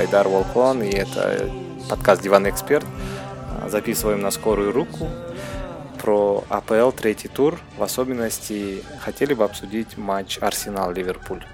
[0.00, 1.52] Айдар Волкон и это
[1.90, 2.86] подкаст Диван эксперт».
[3.66, 5.10] Записываем на скорую руку
[5.98, 7.60] про АПЛ третий тур.
[7.76, 11.44] В особенности хотели бы обсудить матч Арсенал-Ливерпуль.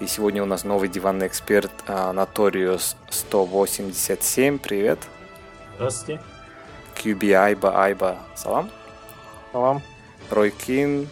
[0.00, 4.58] И сегодня у нас новый диванный эксперт Наториус 187.
[4.58, 4.98] Привет.
[5.74, 6.22] Здравствуйте.
[6.96, 8.16] QB Айба Айба.
[8.34, 8.70] Салам.
[9.52, 9.82] Салам.
[10.30, 11.10] Ройкин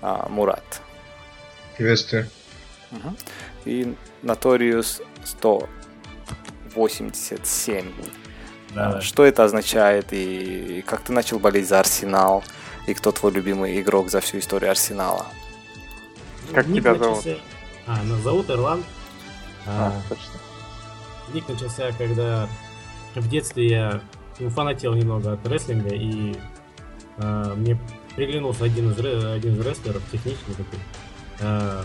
[0.00, 0.80] а, Мурат.
[1.76, 2.30] Приветствую.
[2.92, 3.14] Угу.
[3.66, 5.68] И Наториус 100
[6.74, 7.92] 87.
[8.76, 9.00] А да.
[9.00, 12.44] Что это означает и как ты начал болеть за Арсенал?
[12.86, 15.26] И кто твой любимый игрок за всю историю Арсенала?
[16.52, 17.24] Как Ник тебя зовут?
[17.24, 17.42] Начался...
[17.86, 18.84] А, нас зовут Ирланд.
[19.66, 20.34] А, а, точно.
[21.32, 22.48] Ник начался, когда
[23.14, 24.00] в детстве я
[24.38, 26.34] ну, фанател немного от рестлинга, и
[27.18, 27.78] а, мне
[28.16, 30.78] приглянулся один из, один из рестлеров, техничный такой.
[31.40, 31.84] А,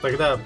[0.00, 0.38] тогда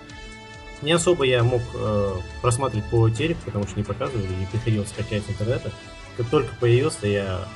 [0.83, 5.25] не особо я мог э, просматривать по телеку, потому что не показывали, и приходилось скачать
[5.25, 5.73] с интернета.
[6.17, 7.49] Как только появился, я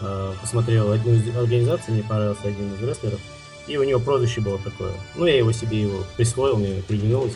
[0.00, 3.20] э, посмотрел одну из организаций, мне понравился один из рестлеров,
[3.66, 4.92] и у него прозвище было такое.
[5.14, 7.34] Ну, я его себе его присвоил, мне приглянулось.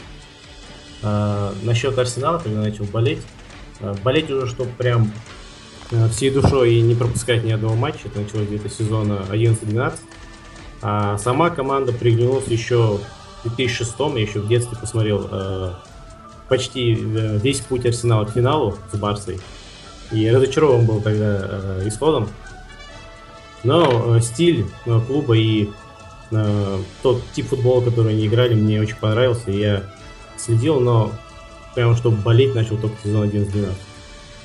[1.03, 3.21] А, насчет Арсенала, когда начал болеть,
[3.81, 5.13] а, болеть уже, чтобы прям
[5.91, 9.95] а, всей душой и не пропускать ни одного матча, это началось где-то сезона 11-12.
[10.81, 12.99] А сама команда приглянулась еще
[13.45, 15.73] 2006 я еще в детстве посмотрел э,
[16.49, 19.41] почти э, весь путь Арсенала к финалу с Барсой.
[20.11, 22.29] И разочарован был тогда э, исходом.
[23.65, 25.71] Но э, стиль э, клуба и
[26.31, 29.51] э, тот тип футбола, который они играли, мне очень понравился.
[29.51, 29.83] И я
[30.37, 31.13] следил, но
[31.75, 33.73] прямо чтобы болеть начал только сезон 11-12.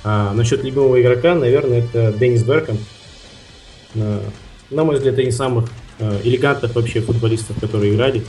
[0.04, 2.78] А насчет любимого игрока, наверное, это Деннис Берком.
[3.96, 4.22] Э,
[4.70, 5.70] на мой взгляд, это не самых
[6.00, 8.24] э, элегантных вообще футболистов, которые играли.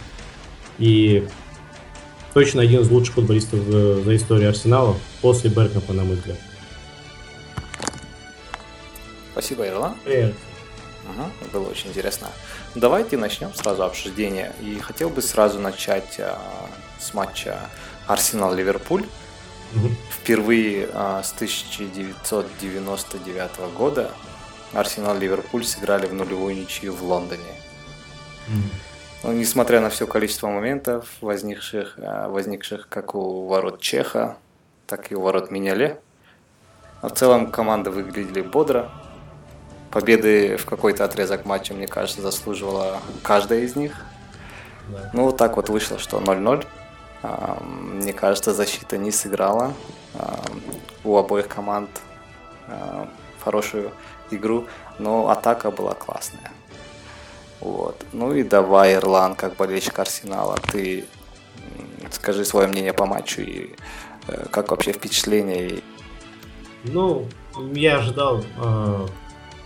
[0.78, 1.26] И
[2.34, 6.38] точно один из лучших футболистов за, за историю Арсенала после Беркампа, на мой взгляд.
[9.32, 9.96] Спасибо, Ирлан.
[10.04, 10.34] Привет.
[11.04, 12.28] Угу, было очень интересно.
[12.74, 14.52] Давайте начнем сразу обсуждение.
[14.60, 16.38] И хотел бы сразу начать а,
[16.98, 17.58] с матча
[18.06, 19.06] Арсенал-Ливерпуль.
[19.74, 19.88] Угу.
[20.10, 24.10] Впервые а, с 1999 года
[24.72, 27.42] Арсенал-Ливерпуль сыграли в нулевую ничью в Лондоне.
[28.48, 28.62] Угу.
[29.22, 34.36] Но, ну, несмотря на все количество моментов, возникших, а, возникших как у ворот Чеха,
[34.86, 36.00] так и у ворот Миняле,
[37.02, 38.90] в целом команда выглядели бодро.
[39.90, 43.92] Победы в какой-то отрезок матча, мне кажется, заслуживала каждая из них.
[44.88, 45.10] Да.
[45.12, 46.64] Ну, вот так вот вышло, что 0-0.
[47.22, 49.72] А, мне кажется, защита не сыграла.
[51.04, 51.90] У обоих команд
[53.40, 53.92] хорошую
[54.30, 54.66] игру,
[54.98, 56.50] но атака была классная.
[57.60, 58.04] Вот.
[58.12, 61.04] Ну и давай, Ирлан, как болельщик Арсенала, ты
[62.10, 63.74] скажи свое мнение по матчу и
[64.28, 65.82] э, как вообще впечатление?
[66.84, 67.26] Ну,
[67.72, 69.06] я ожидал э,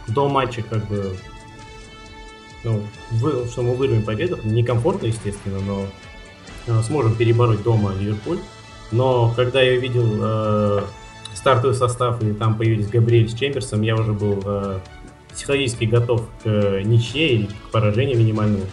[0.09, 1.17] до матча как бы
[2.65, 2.81] ну,
[3.11, 4.39] вы, что мы вырвем победу.
[4.45, 5.87] Некомфортно, естественно, но
[6.67, 8.39] э, сможем перебороть дома Ливерпуль.
[8.93, 10.83] Но когда я увидел э,
[11.35, 14.79] стартовый состав, и там появились Габриэль с Чемберсом, я уже был э,
[15.33, 18.65] психологически готов к э, ничье или к поражению минимальному.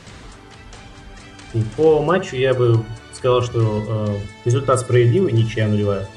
[1.53, 2.83] И по матчу я бы
[3.13, 6.07] сказал, что э, результат справедливый, ничья нулевая.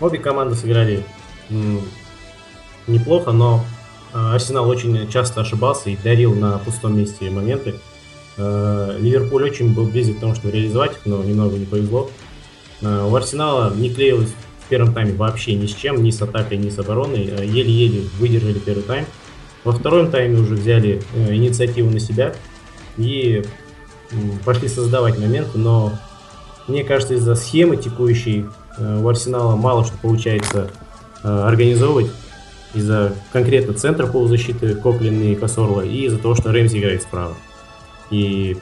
[0.00, 1.04] Обе команды сыграли
[1.48, 1.80] м,
[2.86, 3.64] неплохо, но
[4.12, 7.76] э, Арсенал очень часто ошибался и дарил на пустом месте моменты.
[8.36, 12.10] Э, Ливерпуль очень был близок к тому, чтобы реализовать их, но немного не повезло.
[12.82, 14.30] Э, у Арсенала не клеилось
[14.64, 17.26] в первом тайме вообще ни с чем, ни с атакой, ни с обороной.
[17.26, 19.06] Э, еле-еле выдержали первый тайм.
[19.64, 22.34] Во втором тайме уже взяли э, инициативу на себя
[22.96, 23.44] и
[24.44, 25.92] пошли создавать моменты, но
[26.66, 28.46] мне кажется, из-за схемы текущей
[28.78, 30.70] э, у Арсенала мало что получается
[31.22, 32.10] э, организовывать
[32.74, 37.34] из-за конкретно центра полузащиты Коклин и Косорла и из-за того, что Рэмзи играет справа.
[38.10, 38.56] И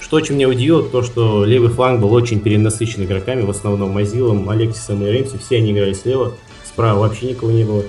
[0.00, 4.48] что очень меня удивило, то, что левый фланг был очень перенасыщен игроками, в основном Мазилом,
[4.48, 6.34] Алексисом и Рэмси, все они играли слева,
[6.64, 7.84] справа вообще никого не было.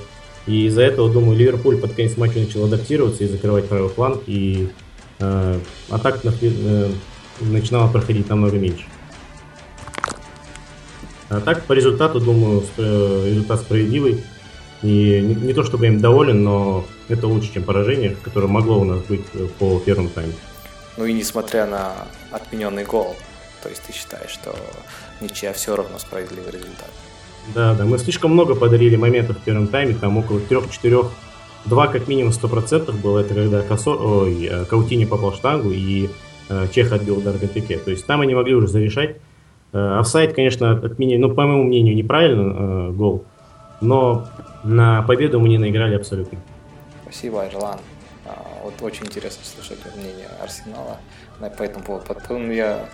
[0.48, 4.70] И из-за этого, думаю, Ливерпуль под конец матча начал адаптироваться и закрывать правый фланг, и
[5.20, 5.60] э,
[5.90, 6.92] атака э,
[7.42, 8.86] начинала проходить намного меньше.
[11.30, 14.24] А так, по результату, думаю, результат справедливый.
[14.84, 18.80] И не, не то чтобы я им доволен, но это лучше, чем поражение, которое могло
[18.80, 20.34] у нас быть э, по первому тайму.
[20.98, 21.94] Ну и несмотря на
[22.32, 23.16] отмененный гол,
[23.64, 24.56] то есть ты считаешь, что
[25.20, 26.90] ничья все равно справедливый результат?
[27.56, 31.12] Да, да, мы слишком много подарили моментов в первом тайме, там около трех-четырех,
[31.66, 33.92] два как минимум сто процентов было, это когда Косо...
[33.92, 36.10] Ой, э, Каутини попал в штангу, и
[36.50, 37.78] э, Чех отбил удар Пике.
[37.78, 39.18] То есть там они могли уже зарешать.
[39.74, 43.24] Э, офсайд, конечно, отменили, ну, по моему мнению, неправильно э, гол,
[43.82, 44.28] но
[44.64, 46.40] на победу мы не наиграли абсолютно.
[47.04, 47.80] Спасибо, Ирлан.
[48.26, 50.98] А, вот очень интересно слышать мнение Арсенала
[51.58, 52.06] по этому поводу.
[52.08, 52.90] Потом я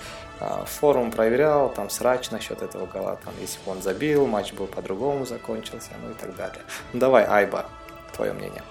[0.65, 5.25] форум проверял, там срач насчет этого гола, там, если бы он забил, матч был по-другому
[5.25, 6.61] закончился, ну и так далее.
[6.91, 7.65] Ну давай, Айба,
[8.13, 8.63] твое мнение.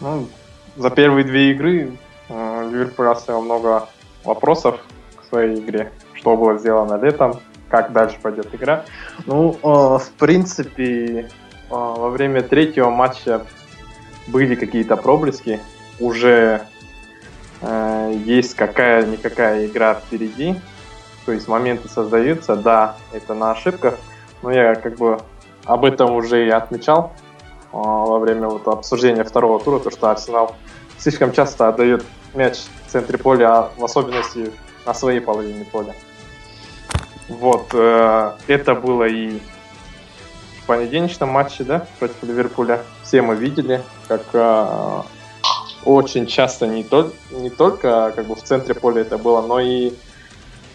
[0.00, 0.28] Ну,
[0.76, 1.92] за первые две игры
[2.28, 3.88] э, Ливерпуль оставил много
[4.24, 4.80] вопросов
[5.16, 5.92] к своей игре.
[6.14, 8.84] Что было сделано летом, как дальше пойдет игра.
[9.26, 11.28] Ну, э, в принципе, э,
[11.68, 13.46] во время третьего матча
[14.26, 15.60] были какие-то проблески.
[15.98, 16.66] Уже
[17.62, 20.60] э, есть какая-никакая игра впереди.
[21.26, 22.56] То есть моменты создаются.
[22.56, 23.98] Да, это на ошибках.
[24.42, 25.18] Но я как бы
[25.64, 27.12] об этом уже и отмечал
[27.72, 30.56] э, во время вот обсуждения второго тура, то что Арсенал
[30.98, 32.04] слишком часто отдает
[32.34, 34.52] мяч в центре поля, а в особенности
[34.86, 35.94] на своей половине поля.
[37.28, 39.38] Вот, э, это было и
[40.62, 42.80] в понедельничном матче, да, против Ливерпуля.
[43.02, 44.22] Все мы видели, как
[45.84, 49.94] очень часто не, то, не только как бы в центре поля это было, но и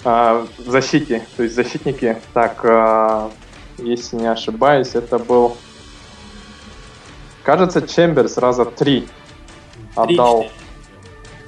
[0.03, 1.25] э, в защите.
[1.37, 3.29] То есть защитники, так, э,
[3.77, 5.57] если не ошибаюсь, это был,
[7.43, 9.07] кажется, Чемберс раза три
[9.95, 10.47] отдал,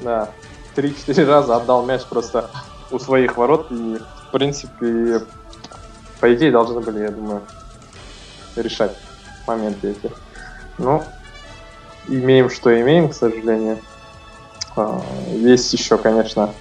[0.02, 0.30] да,
[0.76, 2.50] три-четыре раза отдал мяч просто
[2.92, 5.22] у своих ворот и в принципе,
[6.20, 7.42] по идее, должны были, я думаю,
[8.56, 8.96] решать
[9.48, 10.12] моменты эти.
[10.78, 11.04] Но
[12.08, 13.80] имеем, что имеем, к сожалению.
[14.76, 15.02] А,
[15.32, 16.54] есть еще, конечно,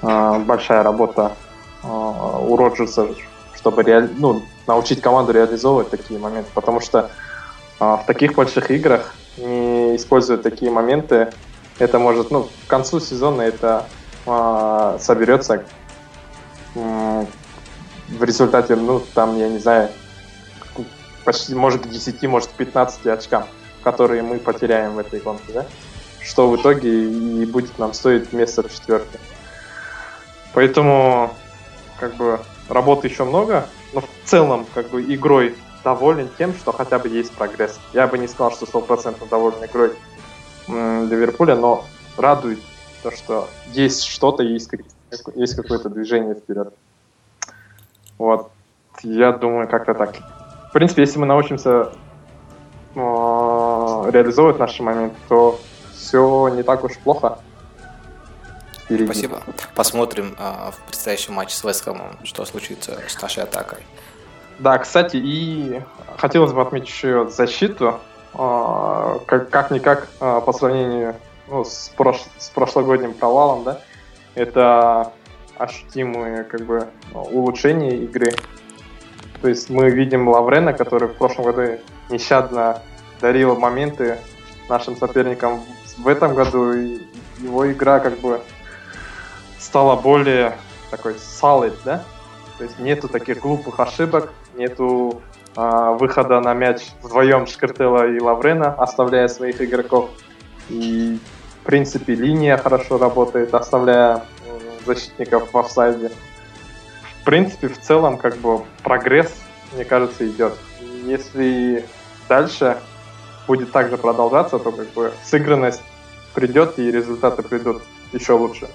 [0.00, 1.32] а, большая работа
[1.82, 3.08] а, у Роджерса,
[3.54, 4.10] чтобы реаль...
[4.16, 7.10] ну, научить команду реализовывать такие моменты, потому что
[7.78, 11.32] в таких больших играх не используя такие моменты,
[11.80, 13.86] это может, ну, к концу сезона это
[15.00, 15.64] соберется
[16.74, 17.26] в
[18.20, 19.88] результате, ну, там, я не знаю,
[21.24, 23.46] почти, может, к 10, может, к 15 очкам,
[23.82, 25.66] которые мы потеряем в этой гонке, да?
[26.20, 27.10] Что в итоге
[27.42, 29.18] и будет нам стоить место в четверке.
[30.54, 31.34] Поэтому,
[31.98, 36.98] как бы, работы еще много, но в целом, как бы, игрой доволен тем, что хотя
[36.98, 37.80] бы есть прогресс.
[37.92, 39.92] Я бы не сказал, что стопроцентно доволен игрой
[40.68, 41.84] Ливерпуля, но
[42.16, 42.60] радует
[43.02, 44.70] то, что есть что-то, есть
[45.34, 46.72] есть какое-то движение вперед.
[48.18, 48.50] Вот.
[49.02, 50.16] Я думаю, как-то так.
[50.68, 51.92] В принципе, если мы научимся
[52.94, 55.58] э, реализовывать наши моменты, то
[55.94, 57.38] все не так уж плохо.
[58.84, 59.04] Впереди.
[59.06, 59.42] Спасибо.
[59.74, 63.78] Посмотрим э, в предстоящем матче с Вестхэмом, что случится с нашей атакой.
[64.58, 65.80] Да, кстати, и
[66.18, 67.98] хотелось бы отметить еще защиту.
[68.34, 71.16] Э, как- как-никак э, по сравнению
[71.48, 73.80] ну, с, прош- с прошлогодним провалом, да,
[74.34, 75.12] это
[75.58, 78.32] ощутимые как бы улучшения игры.
[79.40, 81.78] То есть мы видим Лаврена, который в прошлом году
[82.12, 82.80] нещадно
[83.20, 84.18] дарил моменты
[84.68, 85.62] нашим соперникам.
[85.98, 86.72] В этом году
[87.38, 88.40] его игра как бы
[89.58, 90.56] стала более
[90.90, 92.04] такой solid, да?
[92.58, 95.20] То есть нету таких глупых ошибок, нету
[95.56, 100.10] э, выхода на мяч вдвоем Шкартела и Лаврена, оставляя своих игроков.
[100.68, 101.18] И
[101.62, 104.24] в принципе, линия хорошо работает, оставляя
[104.84, 106.10] защитников в офсайде.
[107.20, 109.32] В принципе, в целом, как бы, прогресс,
[109.72, 110.54] мне кажется, идет.
[111.04, 111.84] Если
[112.28, 112.78] дальше
[113.46, 115.82] будет также продолжаться, то как бы сыгранность
[116.34, 118.68] придет и результаты придут еще лучше.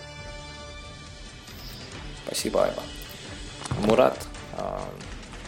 [2.25, 2.83] Спасибо, Айва.
[3.79, 4.27] Мурат.
[4.57, 4.81] А,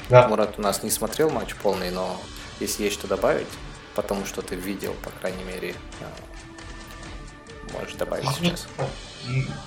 [0.09, 0.27] да.
[0.27, 2.19] Мурат у нас не смотрел матч полный, но
[2.59, 3.47] если есть что добавить,
[3.95, 8.67] потому что ты видел, по крайней мере, а, можешь добавить сейчас?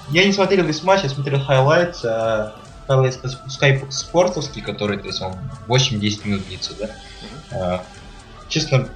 [0.09, 5.21] Я не смотрел весь матч, я смотрел хайлайт, а, хайлайт Sky спортовский, который, то есть
[5.21, 5.35] он
[5.69, 6.91] 8-10 минут длится, да.
[7.53, 7.85] А,
[8.53, 8.89] честно,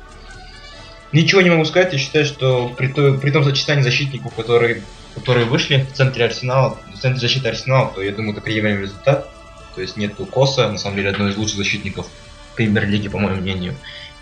[1.13, 4.83] ничего не могу сказать, я считаю, что при, то, при том сочетании защитников, которые,
[5.15, 9.29] которые вышли в центре Арсенала, в центре защиты Арсенала, то я думаю, это приемлемый результат.
[9.75, 12.07] То есть нету Коса, на самом деле, одного из лучших защитников
[12.55, 13.75] премьер-лиги, по моему мнению.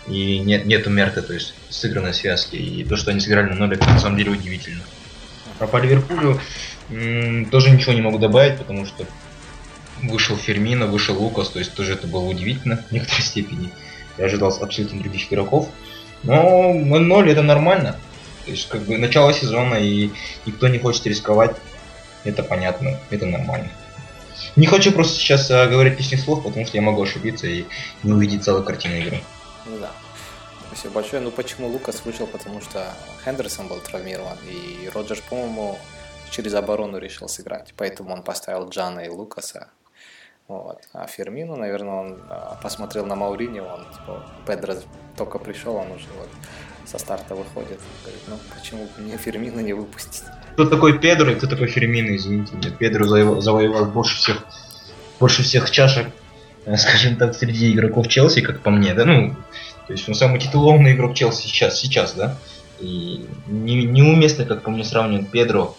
[0.07, 2.55] И нет, нету Мерта, то есть сыгранной связки.
[2.55, 4.83] И то, что они сыграли на ноль, это на самом деле удивительно.
[5.59, 6.39] А по Ливерпулю
[7.51, 9.05] тоже ничего не могу добавить, потому что
[10.03, 13.71] вышел Фермина, вышел Лукас, то есть тоже это было удивительно в некоторой степени.
[14.17, 15.69] Я ожидал абсолютно других игроков.
[16.23, 17.97] Но 0-0 это нормально.
[18.45, 20.11] То есть как бы начало сезона и
[20.45, 21.55] никто не хочет рисковать.
[22.23, 23.69] Это понятно, это нормально.
[24.55, 27.65] Не хочу просто сейчас а, говорить лишних слов, потому что я могу ошибиться и
[28.03, 29.21] не увидеть целую картину игры.
[29.65, 29.91] Ну да.
[30.67, 31.21] Спасибо большое.
[31.21, 32.25] Ну почему Лукас вышел?
[32.25, 32.93] Потому что
[33.23, 35.77] Хендерсон был травмирован, и Роджерс, по-моему,
[36.31, 39.69] через оборону решил сыграть, поэтому он поставил Джана и Лукаса.
[40.47, 40.79] Вот.
[40.93, 44.75] А Фермину, наверное, он а, посмотрел на Маурини, он типа, Педро
[45.17, 46.29] только пришел, он уже вот
[46.85, 47.79] со старта выходит.
[48.03, 50.23] Говорит, ну почему мне Фермина не выпустить?
[50.53, 52.69] Кто такой Педро и кто такой Фермина, извините меня.
[52.69, 54.45] Педро завоевал, завоевал больше всех,
[55.19, 56.07] больше всех чашек,
[56.65, 59.35] э, скажем так, среди игроков Челси, как по мне, да, ну,
[59.87, 62.37] то есть он самый титулованный игрок Челси сейчас, сейчас, да,
[62.79, 65.75] и не, неуместно, как по мне, сравнивать Педро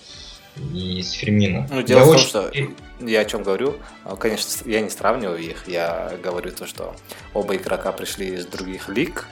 [0.72, 1.66] и с Фермино.
[1.70, 2.28] Ну, дело я в том, очень...
[2.28, 2.52] что
[3.00, 3.76] я о чем говорю.
[4.04, 5.68] А, конечно, я не сравниваю их.
[5.68, 6.96] Я говорю то, что
[7.34, 9.26] оба игрока пришли из других лиг,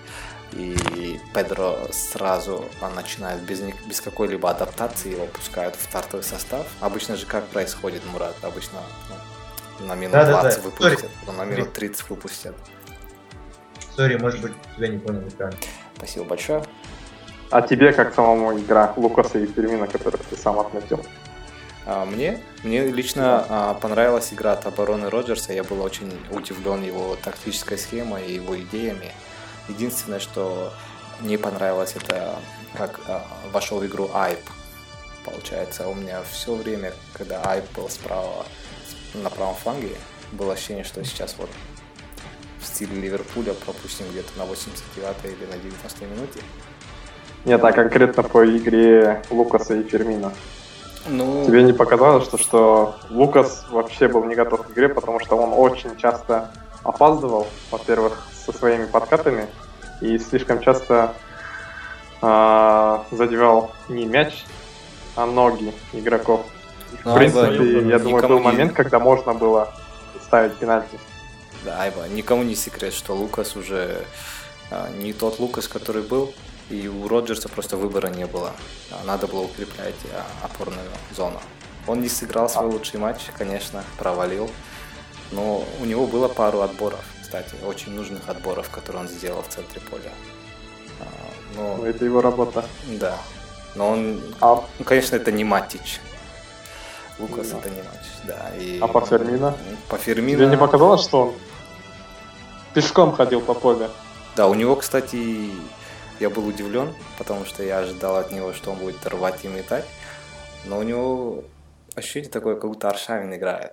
[0.52, 2.64] и Педро сразу
[2.94, 6.66] начинает без, без какой-либо адаптации его пускают в стартовый состав.
[6.80, 8.36] Обычно же как происходит, Мурат?
[8.42, 8.80] Обычно
[9.80, 10.62] ну, на минут да, 20 да, да.
[10.62, 12.54] выпустят, потом на минут 30 выпустят.
[13.96, 15.60] Сори, может быть, тебя не понял правильно.
[15.96, 16.64] Спасибо большое.
[17.54, 21.00] А тебе как самому игра Лукаса и Фермина, которую ты сам отметил?
[21.86, 22.40] А, мне?
[22.64, 25.52] Мне лично а, понравилась игра от обороны Роджерса.
[25.52, 29.12] Я был очень удивлен его тактической схемой и его идеями.
[29.68, 30.72] Единственное, что
[31.20, 32.40] не понравилось, это
[32.76, 34.40] как а, вошел в игру Айп.
[35.24, 38.46] Получается, у меня все время, когда Айп был справа
[39.14, 39.94] на правом фланге,
[40.32, 41.50] было ощущение, что сейчас вот
[42.60, 46.40] в стиле Ливерпуля пропустим где-то на 89 или на 90 минуте.
[47.44, 50.32] Нет, а конкретно по игре Лукаса и Фермина.
[51.06, 51.44] Ну...
[51.44, 55.52] Тебе не показалось, что, что Лукас вообще был не готов к игре, потому что он
[55.52, 56.50] очень часто
[56.82, 59.46] опаздывал, во-первых, со своими подкатами,
[60.00, 61.14] и слишком часто
[62.22, 64.44] э, задевал не мяч,
[65.14, 66.46] а ноги игроков.
[67.02, 69.74] в ну, принципе, Айба, я думаю, был момент, когда можно было
[70.22, 70.98] ставить пенальти.
[71.64, 74.04] Да, Айба, никому не секрет, что Лукас уже
[74.70, 76.32] э, не тот Лукас, который был.
[76.70, 78.52] И у Роджерса просто выбора не было.
[79.04, 81.40] Надо было укреплять а, опорную зону.
[81.86, 84.50] Он не сыграл свой лучший матч, конечно, провалил.
[85.30, 89.80] Но у него было пару отборов, кстати, очень нужных отборов, которые он сделал в центре
[89.80, 90.12] поля.
[91.00, 91.04] А,
[91.56, 91.76] но...
[91.76, 92.64] Ну, это его работа.
[92.86, 93.18] Да.
[93.74, 94.64] Но он, а...
[94.78, 96.00] ну, конечно, это не Матич.
[97.18, 97.58] Лукас да.
[97.58, 98.56] это не матч, да.
[98.58, 98.78] И...
[98.80, 99.54] А по Фермино?
[99.88, 100.38] По Фермино...
[100.38, 101.34] Тебе не показалось, что он
[102.74, 103.88] пешком ходил по полю?
[104.36, 105.50] Да, у него, кстати,
[106.20, 109.84] я был удивлен, потому что я ожидал от него, что он будет рвать и метать.
[110.64, 111.44] Но у него
[111.94, 113.72] ощущение такое, как будто Аршавин играет.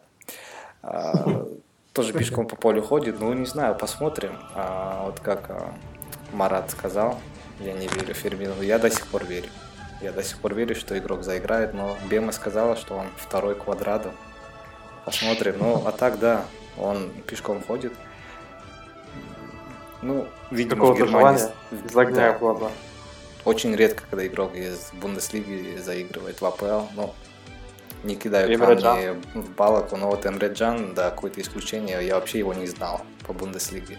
[0.81, 1.45] А,
[1.93, 4.37] тоже пешком по полю ходит, ну не знаю, посмотрим.
[4.55, 5.73] А, вот как а,
[6.33, 7.19] Марат сказал,
[7.59, 9.49] я не верю Фермину, я до сих пор верю.
[10.01, 14.13] Я до сих пор верю, что игрок заиграет, но Бема сказала, что он второй квадратом.
[15.05, 15.57] Посмотрим.
[15.59, 16.45] Ну, а так да,
[16.77, 17.93] он пешком ходит.
[20.01, 21.37] Ну, видимо, Какого-то в Германии...
[21.37, 21.53] желания
[21.85, 22.33] из огня да.
[22.33, 22.71] в глаза.
[23.45, 27.15] Очень редко, когда игрок из Бундеслиги заигрывает в АПЛ, но
[28.03, 32.53] не кидаю камни в балок, но вот Эмре Джан, да, какое-то исключение, я вообще его
[32.53, 33.97] не знал по Бундеслиге.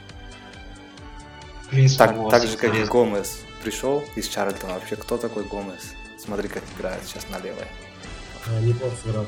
[1.96, 5.94] Так, так же, как и Гомес пришел из Чарльтона, вообще кто такой Гомес?
[6.18, 7.66] Смотри, как играет сейчас на левой.
[8.46, 9.26] А, неплохо сыграл.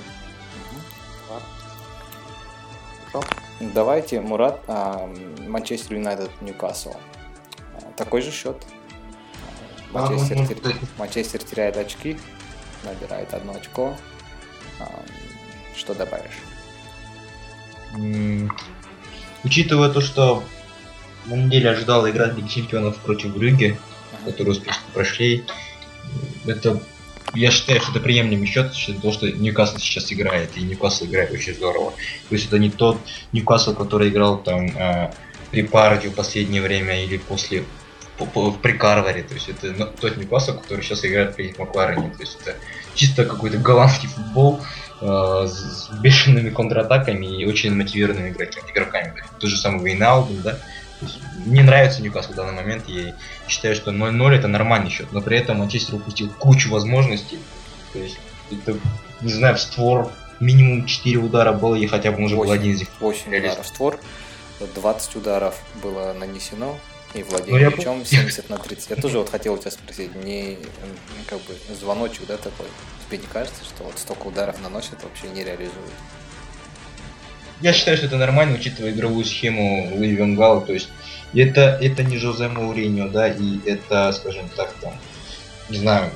[3.18, 3.70] Угу.
[3.74, 5.08] Давайте, Мурат, а,
[5.46, 6.94] Манчестер Юнайтед, Ньюкасл.
[7.96, 8.56] Такой же счет.
[9.92, 10.74] Манчестер, а, тер...
[10.98, 12.18] Манчестер теряет очки,
[12.84, 13.96] набирает одно очко.
[14.80, 15.02] А,
[15.76, 16.40] что добавишь?
[19.44, 20.42] Учитывая то, что
[21.26, 24.30] на неделе ожидал играть Лиги Чемпионов против Брюги, uh-huh.
[24.30, 25.44] которые успешно прошли,
[26.46, 26.82] это
[27.34, 28.72] я считаю, что это приемлемый счет,
[29.02, 31.92] то, что Ньюкасл сейчас играет, и Ньюкасл играет очень здорово.
[32.28, 32.98] То есть это не тот
[33.32, 35.12] Ньюкасл, который играл там э,
[35.50, 37.64] при Пардию в последнее время или после
[38.62, 42.38] при Карваре, то есть это ну, тот Ньюкасл, который сейчас играет при Макларене, то есть
[42.40, 42.56] это
[42.94, 44.60] чисто какой-то голландский футбол
[45.00, 49.14] э, с бешеными контратаками и очень мотивированными игроками.
[49.40, 50.60] Тот же самый Вейналдум, да,
[51.44, 52.88] мне нравится Ньюкасл в данный момент.
[52.88, 53.14] Я
[53.48, 55.12] считаю, что 0-0 это нормальный счет.
[55.12, 57.38] Но при этом Манчестер упустил кучу возможностей.
[57.92, 58.18] То есть,
[58.50, 58.76] это,
[59.20, 62.72] не знаю, в створ минимум 4 удара было, и хотя бы уже 8, был один
[62.72, 62.88] из них.
[63.00, 64.00] 8 ударов в створ,
[64.74, 66.78] 20 ударов было нанесено,
[67.14, 68.90] и владение ну, мячом 70 на 30.
[68.90, 70.58] Я тоже вот хотел у тебя спросить, не
[71.26, 72.66] как бы звоночек, да, такой?
[73.06, 75.92] Тебе не кажется, что вот столько ударов наносят, вообще не реализуют?
[77.60, 80.88] Я считаю, что это нормально, учитывая игровую схему Луи Венгала, то есть
[81.34, 84.92] это, это не Жозе Мауриньо, да, и это, скажем так, там,
[85.68, 86.10] не знаю,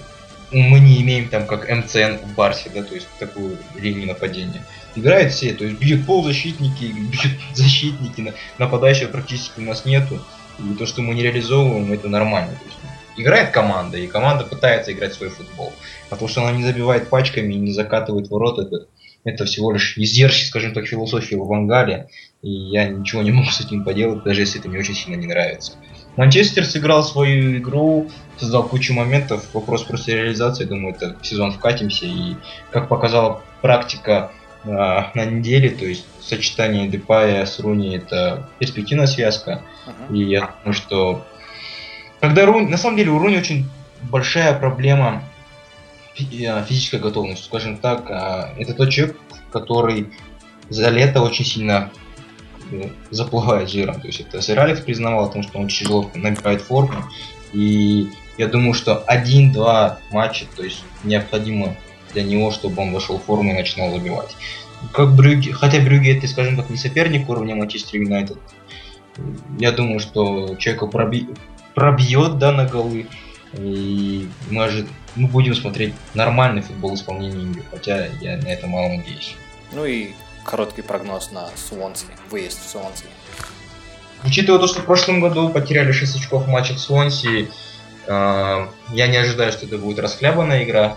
[0.50, 4.64] мы не имеем там как МЦН в Барсе, да, то есть такую линию нападения.
[4.95, 10.21] Играют все, то есть бьют полузащитники, бьют защитники, нападающего практически у нас нету.
[10.59, 12.50] И то, что мы не реализовываем, это нормально.
[12.50, 12.78] То есть,
[13.16, 15.73] играет команда, и команда пытается играть свой футбол.
[16.11, 18.87] А то, что она не забивает пачками и не закатывает ворот, это,
[19.28, 22.08] это всего лишь издержки, скажем так, философии в Вангале,
[22.42, 25.26] и я ничего не могу с этим поделать, даже если это мне очень сильно не
[25.26, 25.73] нравится.
[26.16, 32.35] Манчестер сыграл свою игру, создал кучу моментов, вопрос просто реализации, думаю, это сезон вкатимся, и
[32.70, 34.32] как показала практика
[34.64, 40.16] э, на неделе, то есть сочетание Депая с Руни это перспективная связка, uh-huh.
[40.16, 41.25] и я думаю, что
[42.20, 43.68] когда Руни, на самом деле у Руни очень
[44.02, 45.23] большая проблема
[46.20, 49.16] а, физической готовности, скажем так, а, это тот человек,
[49.52, 50.08] который
[50.68, 51.90] за лето очень сильно
[52.70, 54.00] ну, заплывает жиром.
[54.00, 57.04] То есть это Сэр признавал о том, что он тяжело набирает форму.
[57.52, 61.76] И я думаю, что один-два матча, то есть необходимо
[62.12, 64.37] для него, чтобы он вошел в форму и начинал забивать.
[64.92, 68.38] Как Брюги, хотя Брюги это, скажем так, не соперник уровня Манчестер Юнайтед,
[69.58, 71.28] я думаю, что человека проби...
[71.75, 73.08] пробьет да, на голы,
[73.54, 74.87] и может,
[75.18, 79.37] мы будем смотреть нормальный футбол исполнения хотя я на это мало надеюсь.
[79.72, 80.10] Ну и
[80.44, 83.04] короткий прогноз на Суонси, выезд в Суонси.
[84.25, 87.50] Учитывая то, что в прошлом году потеряли 6 очков в матче в Суонси,
[88.06, 90.96] э, я не ожидаю, что это будет расхлябанная игра.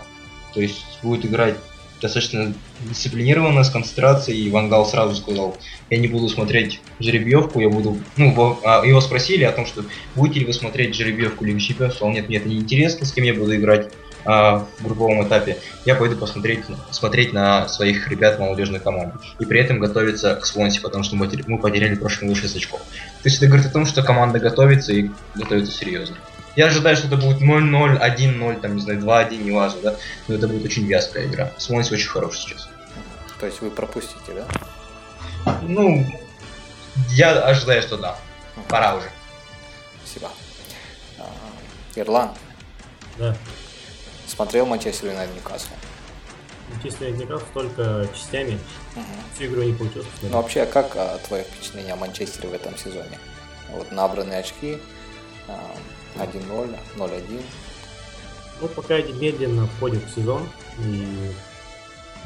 [0.54, 1.56] То есть будет играть
[2.02, 5.56] достаточно дисциплинированно, с концентрацией, и Вангал сразу сказал,
[5.88, 9.84] я не буду смотреть жеребьевку, я буду, ну, а, его спросили о том, что
[10.16, 13.24] будете ли вы смотреть жеребьевку Лиги Чемпионов, сказал, нет, мне это не интересно, с кем
[13.24, 13.92] я буду играть
[14.24, 19.18] в групповом этапе, я пойду посмотреть смотреть на своих ребят молодежной команды.
[19.38, 22.80] И при этом готовиться к Свонси, потому что мы, мы потеряли прошлый году 6 очков.
[22.80, 26.16] То есть это говорит о том, что команда готовится и готовится серьезно.
[26.54, 29.96] Я ожидаю, что это будет 0-0, 1-0, там, не знаю, 2-1, не важно, да?
[30.28, 31.50] Но это будет очень вязкая игра.
[31.56, 32.68] Свонси очень хороший сейчас.
[33.40, 35.58] То есть вы пропустите, да?
[35.62, 36.06] Ну,
[37.10, 38.16] я ожидаю, что да.
[38.68, 39.10] Пора уже.
[40.04, 40.30] Спасибо.
[41.18, 41.24] А,
[41.96, 42.32] Ирланд.
[43.18, 43.34] Да.
[44.34, 45.68] Смотрел Манчестер Юнайтед Ньюкасл?
[46.70, 48.58] Манчестер Юнайтед Ньюкасл только частями.
[48.96, 49.04] Угу.
[49.34, 50.06] Всю игру не получилось.
[50.22, 53.18] Ну вообще, как а, твое впечатление о Манчестере в этом сезоне?
[53.72, 54.78] Вот набранные очки,
[55.48, 55.76] а,
[56.16, 57.42] 1-0, 0-1.
[58.62, 61.32] Ну, пока медленно входит в сезон, и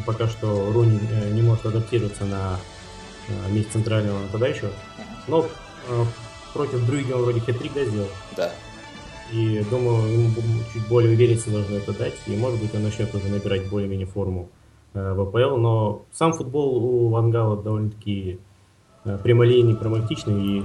[0.05, 2.61] пока что Руни э, не может адаптироваться на
[3.27, 4.71] э, месте центрального нападающего.
[5.27, 5.49] Но
[5.89, 6.05] э,
[6.53, 8.11] против Брюги он вроде хитрик сделал.
[8.37, 8.53] Да.
[9.33, 10.31] И думаю, ему
[10.73, 12.15] чуть более уверенности должно это дать.
[12.27, 14.49] И может быть он начнет уже набирать более-менее форму
[14.95, 15.57] э, в АПЛ.
[15.57, 18.39] Но сам футбол у Вангала довольно-таки
[19.05, 20.59] э, прямолинейный, прагматичный.
[20.59, 20.65] И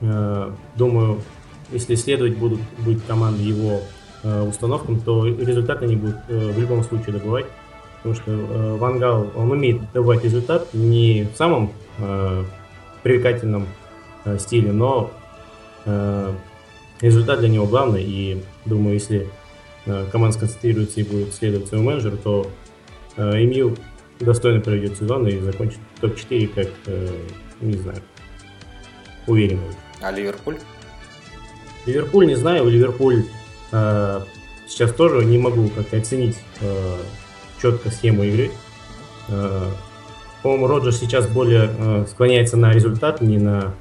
[0.00, 1.20] э, думаю,
[1.70, 3.80] если следовать будут быть команды его
[4.22, 7.46] э, установкам, то результаты они будут в любом случае добывать.
[8.02, 11.72] Потому что Вангал, он умеет добывать результат не в самом
[13.02, 13.66] привлекательном
[14.38, 15.10] стиле, но
[17.04, 19.28] результат для него главный, и думаю, если
[19.86, 22.50] э, команда сконцентрируется и будет следовать своему менеджеру, то
[23.16, 23.76] э, МЮ
[24.20, 27.08] достойно проведет сезон и закончит топ-4 как, э,
[27.60, 27.98] не знаю,
[29.26, 29.62] уверенно.
[30.00, 30.56] А Ливерпуль?
[31.86, 33.24] Ливерпуль не знаю, Ливерпуль
[33.72, 34.20] э,
[34.66, 36.96] сейчас тоже не могу как-то оценить э,
[37.60, 38.50] четко схему игры.
[39.28, 39.68] Э,
[40.42, 43.74] по-моему, Роджер сейчас более э, склоняется на результат, не на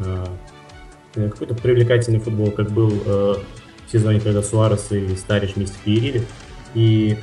[0.00, 0.24] Э,
[1.14, 3.34] какой-то привлекательный футбол, как был э,
[3.86, 6.26] в сезоне, когда Суарес и Стариш вместе перерили.
[6.74, 7.16] И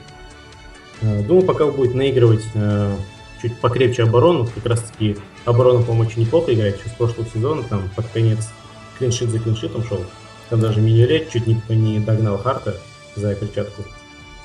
[1.02, 2.96] э, думаю, пока будет наигрывать э,
[3.42, 7.64] чуть покрепче оборону, как раз таки оборона, по-моему, очень неплохо играет еще с прошлого сезона,
[7.64, 8.50] там под конец
[8.98, 10.04] клиншит за клиншитом шел.
[10.50, 12.76] Там даже Миньолет чуть не, не догнал Харта
[13.16, 13.84] за перчатку.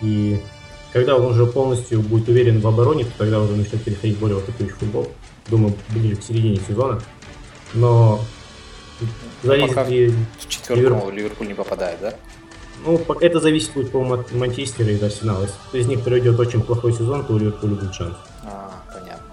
[0.01, 0.41] И
[0.93, 4.43] когда он уже полностью будет уверен в обороне, то тогда уже начнет переходить более в
[4.43, 5.09] атакующий футбол.
[5.49, 7.01] Думаю, ближе к середине сезона.
[7.75, 8.21] Но
[9.43, 10.15] Зависит Пока ли...
[10.39, 11.15] в четверку Ливерпуль.
[11.15, 12.15] Ливерпуль не попадает, да?
[12.85, 15.43] Ну, это зависит будет, по-моему, от Манчестера и Арсенала.
[15.43, 18.17] Если из них проведет очень плохой сезон, то у Ливерпуля будет шанс.
[18.45, 19.25] А, понятно.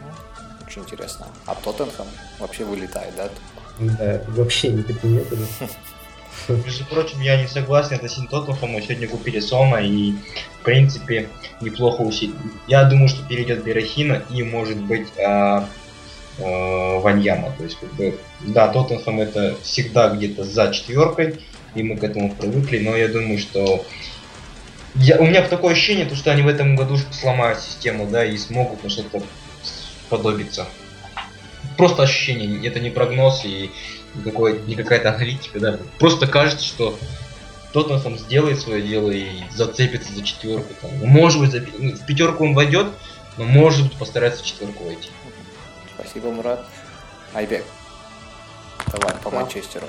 [0.00, 1.26] Ну, очень интересно.
[1.46, 2.06] А Тоттенхэм
[2.40, 3.28] вообще вылетает, да?
[3.78, 5.26] Да, вообще никаких нет.
[6.48, 8.80] Между прочим, я не согласен относительно Тоттенхэма.
[8.82, 10.14] Сегодня купили Сома и,
[10.60, 11.28] в принципе,
[11.60, 12.36] неплохо усилили.
[12.66, 15.68] Я думаю, что перейдет Берахина и, может быть, а,
[16.38, 17.52] Ваньяма.
[17.56, 21.40] То есть, как бы, да, Тоттенхэм это всегда где-то за четверкой,
[21.74, 23.84] и мы к этому привыкли, но я думаю, что
[24.96, 28.36] я, у меня такое ощущение, то, что они в этом году сломают систему, да, и
[28.36, 29.22] смогут на что-то
[30.08, 30.66] подобиться.
[31.76, 33.70] Просто ощущение, это не прогноз и
[34.14, 35.78] никакой, не какая-то аналитика, да.
[35.98, 36.98] Просто кажется, что
[37.72, 40.74] Тоттенхэм сделает свое дело и зацепится за четверку.
[40.80, 40.90] Там.
[41.02, 42.88] Может быть, за, ну, в пятерку он войдет,
[43.36, 45.08] но может быть постарается в четверку войти.
[46.10, 46.66] Спасибо, Мурат.
[47.34, 47.64] Айбек,
[48.90, 49.86] давай по Манчестеру.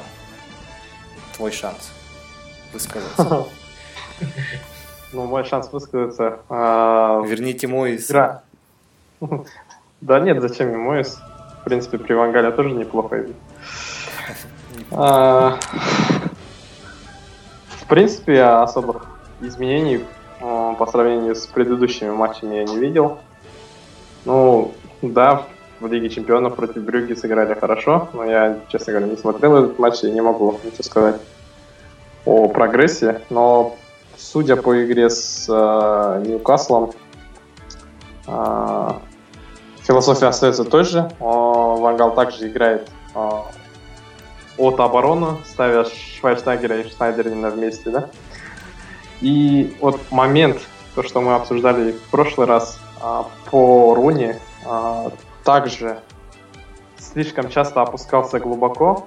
[1.35, 1.91] твой шанс
[2.71, 3.47] высказаться.
[5.13, 6.39] Ну, мой шанс высказаться.
[6.47, 8.43] А, Верните игра.
[10.01, 11.19] Да нет, зачем мне Моис?
[11.61, 13.25] В принципе, при Вангале тоже неплохо.
[14.91, 15.57] А,
[17.79, 19.07] в принципе, особых
[19.41, 20.05] изменений
[20.39, 23.17] а, по сравнению с предыдущими матчами я не видел.
[24.25, 25.47] Ну, да,
[25.81, 30.03] в Лиге Чемпионов против Брюги сыграли хорошо, но я, честно говоря, не смотрел этот матч
[30.03, 31.15] и не могу ничего сказать
[32.23, 33.21] о прогрессе.
[33.31, 33.75] Но
[34.15, 36.91] судя по игре с э, Ньюкаслом,
[38.27, 38.89] э,
[39.81, 41.09] философия остается той же.
[41.19, 43.29] Вангал также играет э,
[44.57, 48.09] от обороны, ставя Швайцнагера и Шнайдерина вместе, да?
[49.21, 50.59] И вот момент,
[50.93, 55.09] то, что мы обсуждали в прошлый раз э, по Руни, э,
[55.43, 55.99] также
[56.97, 59.05] слишком часто опускался глубоко,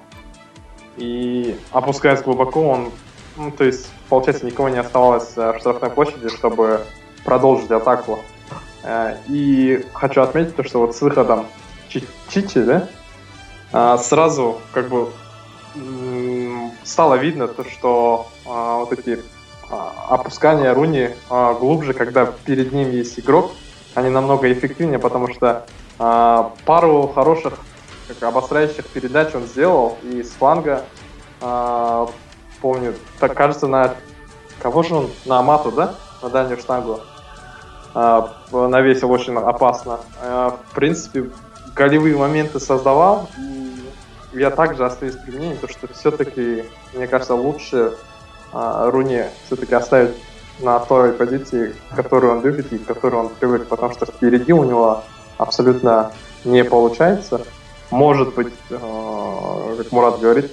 [0.97, 2.91] и опускаясь глубоко, он,
[3.37, 6.85] ну, то есть, получается, никого не оставалось э, в штрафной площади, чтобы
[7.25, 8.21] продолжить атаку.
[8.85, 11.47] Э, и хочу отметить то, что вот с выходом
[11.89, 12.89] Чичи, да,
[13.73, 15.11] э, сразу как бы
[16.85, 19.21] стало видно то, что вот эти
[20.09, 21.11] опускания Руни
[21.59, 23.51] глубже, когда перед ним есть игрок,
[23.95, 25.67] они намного эффективнее, потому что
[25.99, 27.55] а, пару хороших
[28.09, 30.83] как, обостряющих передач он сделал, и с фланга,
[31.41, 32.09] а,
[32.61, 33.95] помню, так кажется, на
[34.61, 35.11] кого же он?
[35.27, 35.95] На Амату, да?
[36.23, 37.01] На дальнюю штангу.
[37.95, 40.01] А, навесил очень опасно.
[40.21, 41.31] А, в принципе,
[41.75, 47.97] голевые моменты создавал, и я также остаюсь при мнении, то, что все-таки, мне кажется, лучше
[48.53, 50.15] а, Руни все-таки оставить
[50.61, 55.03] на той позиции, которую он любит и которую он привык, потому что впереди у него
[55.39, 56.13] абсолютно
[56.45, 57.43] не получается.
[57.91, 60.53] Может быть, э, как Мурат говорит,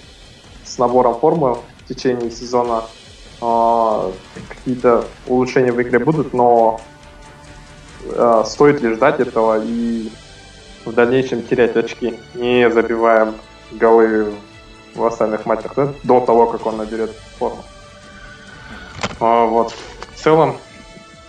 [0.64, 2.84] с набором формы в течение сезона
[3.42, 4.12] э,
[4.50, 6.80] какие-то улучшения в игре будут, но
[8.04, 10.12] э, стоит ли ждать этого и
[10.86, 13.34] в дальнейшем терять очки, не забивая
[13.72, 14.34] голы
[14.96, 17.64] в остальных матчах, да, до того, как он наберет форму.
[19.20, 19.74] Вот.
[20.16, 20.58] В целом,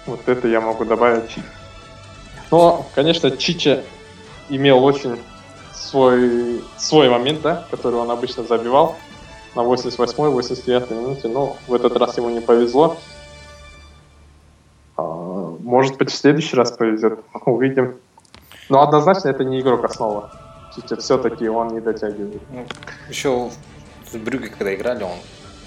[0.06, 1.38] вот это я могу добавить.
[2.52, 3.80] Но, конечно, Чича
[4.50, 5.18] имел очень
[5.72, 8.96] свой, свой момент, да, который он обычно забивал
[9.54, 12.98] на 88-й, 89 минуте, но в этот раз ему не повезло.
[14.98, 17.96] А, может быть, в следующий раз повезет, увидим.
[18.68, 20.30] Но однозначно это не игрок основа.
[20.76, 22.42] Чича все-таки он не дотягивает.
[22.50, 22.66] Ну,
[23.08, 23.50] еще
[24.12, 25.16] в Брюге, когда играли, он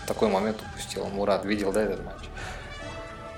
[0.07, 1.07] такой момент упустил.
[1.07, 2.29] Мурат видел, да, этот матч?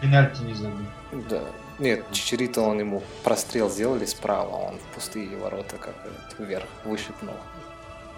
[0.02, 0.86] Пенальти не забыл.
[1.30, 1.42] Да,
[1.80, 5.96] нет, Чичерито он ему прострел сделали справа, он в пустые ворота как
[6.40, 7.36] вверх вышипнул.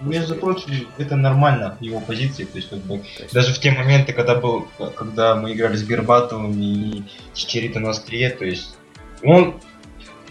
[0.02, 3.34] Между прочим, это нормально его позиции, то есть как бы есть...
[3.34, 8.30] даже в те моменты, когда был, когда мы играли с Бербатовым и Чичерито на острие,
[8.30, 8.78] то есть
[9.24, 9.60] он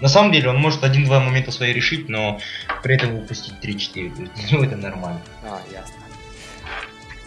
[0.00, 2.40] на самом деле он может один-два момента свои решить, но
[2.82, 4.30] при этом выпустить 3-4.
[4.52, 5.20] Ну это нормально.
[5.42, 5.94] А, ясно.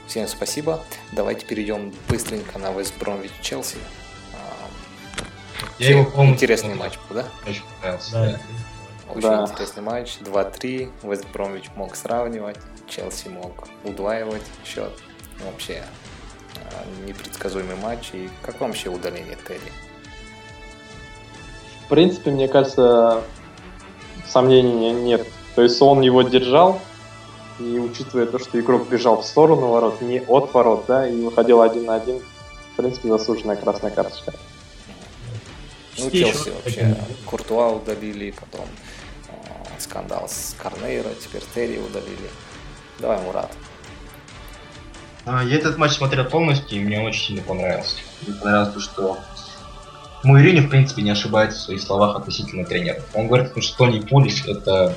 [0.08, 0.84] Всем спасибо.
[1.12, 3.78] Давайте перейдем быстренько на Вест Бромвич Челси.
[5.80, 6.34] Я его помню.
[6.34, 7.26] Интересный матч был, да?
[7.48, 8.12] Очень понравился.
[8.12, 8.40] Да.
[9.10, 9.48] Очень да.
[9.50, 10.18] интересный матч.
[10.22, 10.92] 2-3.
[11.04, 12.58] Вест Бромвич мог сравнивать.
[12.88, 14.92] Челси мог удваивать счет.
[15.46, 15.84] Вообще
[16.56, 18.10] а, непредсказуемый матч.
[18.14, 19.72] И как вам вообще удаление Терри?
[21.86, 23.22] В принципе, мне кажется,
[24.28, 25.28] сомнений нет.
[25.56, 26.80] То есть он его держал,
[27.60, 31.62] и учитывая то, что игрок бежал в сторону ворот, не от ворот, да, и выходил
[31.62, 32.20] один на один,
[32.74, 34.34] в принципе, заслуженная красная карточка.
[36.04, 36.98] Ну, Челси вообще.
[37.26, 38.66] Куртуа удалили, потом
[39.28, 39.32] э,
[39.80, 42.30] скандал с Карнейро, теперь Терри удалили.
[43.00, 43.52] Давай, Мурат.
[45.26, 47.98] А, я этот матч смотрел полностью, и мне очень сильно понравился.
[48.26, 49.18] Мне понравилось то, что
[50.24, 53.02] Муирини, в принципе, не ошибается в своих словах относительно тренера.
[53.14, 54.96] Он говорит, что Тони Пулис это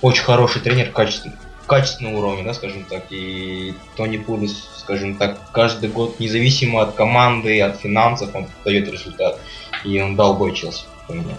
[0.00, 1.36] очень хороший тренер, качественный,
[1.68, 3.04] качественного уровня, да, скажем так.
[3.10, 9.38] И Тони Пулис, скажем так, каждый год, независимо от команды, от финансов, он дает результат
[9.84, 11.36] и он дал бой Челси, по мне.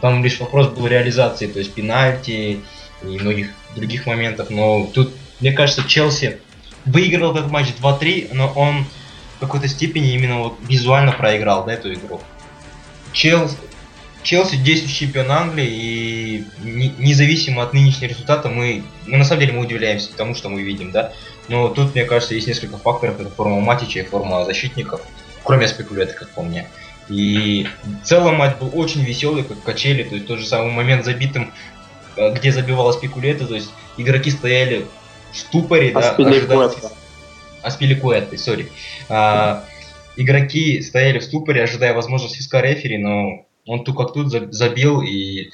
[0.00, 2.60] Там лишь вопрос был реализации, то есть пенальти
[3.02, 6.38] и многих других моментов, но тут, мне кажется, Челси
[6.84, 8.86] выиграл этот матч 2-3, но он
[9.36, 12.20] в какой-то степени именно вот визуально проиграл, да, эту игру.
[13.12, 13.56] Челси,
[14.22, 16.44] Челси действующий чемпион Англии, и
[16.98, 20.90] независимо от нынешнего результата, мы, мы на самом деле мы удивляемся тому, что мы видим,
[20.90, 21.12] да.
[21.48, 25.00] Но тут, мне кажется, есть несколько факторов, это форма Матича и форма защитников,
[25.44, 26.68] кроме спекулятов, как по мне.
[27.08, 27.66] И
[28.02, 31.52] в целом матч был очень веселый, как качели, то есть тот же самый момент забитым,
[32.16, 34.86] э, где забивала спекулета, то есть игроки стояли
[35.32, 36.70] в ступоре, а да, ожидая,
[37.62, 38.70] Аспиликуэтой, сори.
[39.08, 39.64] А,
[40.16, 45.50] игроки стояли в ступоре, ожидая возможности ска рефери, но он тут как тут забил и...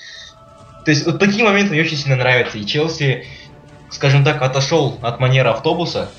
[0.85, 2.59] То есть вот такие моменты мне очень сильно нравятся.
[2.59, 3.27] И Челси,
[3.90, 6.11] скажем так, отошел от манеры автобуса.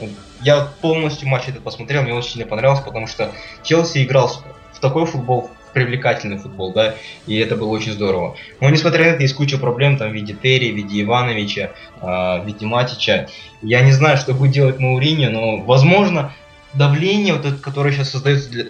[0.41, 3.31] Я полностью матч этот посмотрел, мне очень сильно понравилось, потому что
[3.63, 4.31] Челси играл
[4.73, 6.95] в такой футбол, привлекательный футбол, да,
[7.27, 8.35] и это было очень здорово.
[8.59, 12.01] Но несмотря на это, есть куча проблем там в виде Терри, в виде Ивановича, э,
[12.01, 13.29] в виде Матича.
[13.61, 16.33] Я не знаю, что будет делать Мауриньо, но, возможно,
[16.73, 18.65] давление, вот это, которое сейчас создается для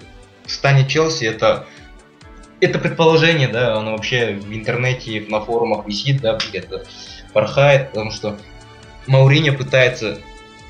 [0.46, 1.66] в стане Челси, это
[2.60, 6.86] это предположение, да, оно вообще в интернете, на форумах висит, да, где-то
[7.34, 8.38] порхает, потому что
[9.08, 10.20] Мауриньо пытается,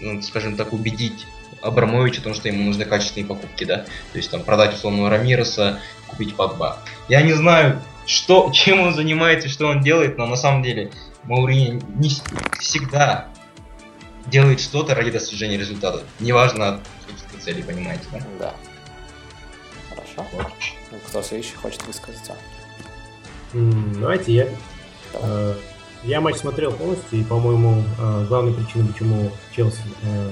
[0.02, 1.26] ну, скажем так, убедить
[1.62, 3.78] Абрамовича, потому что ему нужны качественные покупки, да.
[4.12, 6.80] То есть там продать условного Рамиреса, купить Погба.
[7.08, 10.92] Я не знаю, что, чем он занимается, что он делает, но на самом деле
[11.24, 12.10] Маурини не
[12.60, 13.28] всегда
[14.28, 16.04] делает что-то ради достижения результата.
[16.20, 18.20] Неважно от каких целей, понимаете, да?
[18.40, 18.54] Да.
[20.16, 20.48] Хорошо.
[20.92, 22.36] Ну, кто следующий хочет высказаться?
[23.54, 24.50] Давайте я.
[25.14, 25.56] Давай.
[26.06, 30.32] Я матч смотрел полностью, и, по-моему, э, главной причиной, почему Челси, э,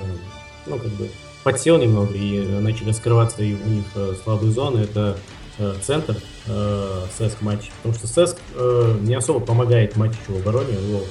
[0.67, 1.09] ну, как бы,
[1.43, 5.17] подсел немного и начали скрываться и у них э, слабые зоны, это
[5.57, 7.71] э, центр э, СЭСК матч.
[7.77, 11.01] Потому что СЭСК э, не особо помогает матчу в обороне, его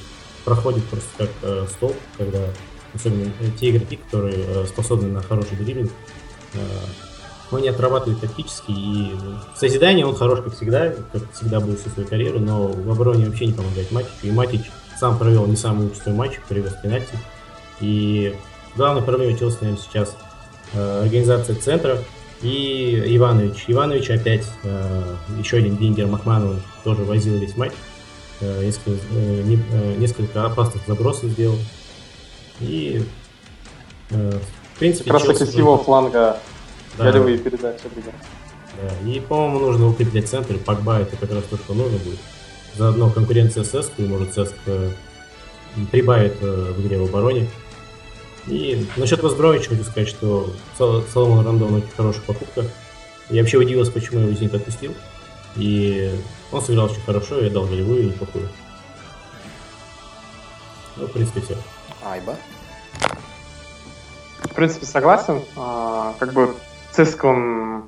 [0.44, 2.44] проходит просто как э, стол, когда
[2.94, 5.90] особенно те игроки, которые э, способны на хороший дриблинг,
[6.54, 6.58] э,
[7.52, 8.72] но не отрабатывают тактически.
[8.72, 9.14] И
[9.54, 13.26] в созидании он хорош, как всегда, как всегда был всю свою карьеру, но в обороне
[13.26, 14.10] вообще не помогает Матичу.
[14.22, 17.14] И Матич сам провел не самый лучший матч, привез пенальти.
[17.80, 18.34] И
[18.74, 20.16] Главная проблема Челси, наверное, сейчас
[20.72, 21.98] э, организация центра
[22.40, 23.64] и Иванович.
[23.66, 27.72] Иванович опять, э, еще один Дингер Махманов тоже возил весь матч.
[28.40, 31.58] Э, несколько, э, не, э, несколько опасных забросов сделал.
[32.60, 33.04] И,
[34.10, 34.38] э,
[34.74, 36.38] в принципе, Как раз таки с его фланга
[36.98, 38.12] да, голевые передачи были.
[38.80, 40.58] Да, и, по-моему, нужно укреплять центр.
[40.58, 42.18] Погба это как раз то, что нужно будет.
[42.74, 44.90] Заодно конкуренция с Эску, может, Эск э,
[45.90, 47.48] прибавит э, в игре в обороне.
[48.46, 52.64] И насчет Весбровича хочу сказать, что Соломон Рандон очень хорошая покупка.
[53.30, 54.94] Я вообще удивился, почему его из них отпустил.
[55.56, 56.10] И
[56.50, 58.48] он сыграл очень хорошо, я дал голевую и неплохую.
[60.96, 61.56] Ну, в принципе, все.
[62.02, 62.36] Айба?
[64.42, 65.42] В принципе, согласен.
[65.56, 66.54] А, как бы
[66.92, 67.84] Циск, он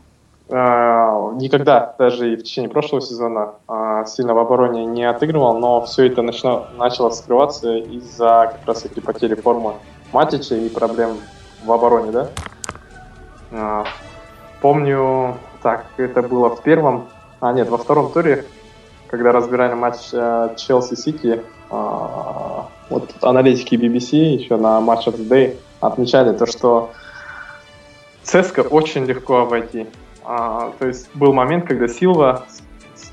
[0.48, 5.82] а, никогда, даже и в течение прошлого сезона, а, сильно в обороне не отыгрывал, но
[5.82, 9.74] все это начало, начало скрываться из-за как раз таки потери формы
[10.12, 11.18] Матича и проблем
[11.64, 12.28] в обороне, да?
[13.52, 13.84] А,
[14.62, 17.08] помню, так, это было в первом,
[17.40, 18.46] а нет, во втором туре,
[19.08, 26.36] когда разбирали матч э, Челси-Сити, вот аналитики BBC еще на Match of the Day отмечали
[26.36, 26.90] то, что
[28.24, 29.86] Цеска очень легко обойти.
[30.24, 32.46] А, то есть был момент, когда Силва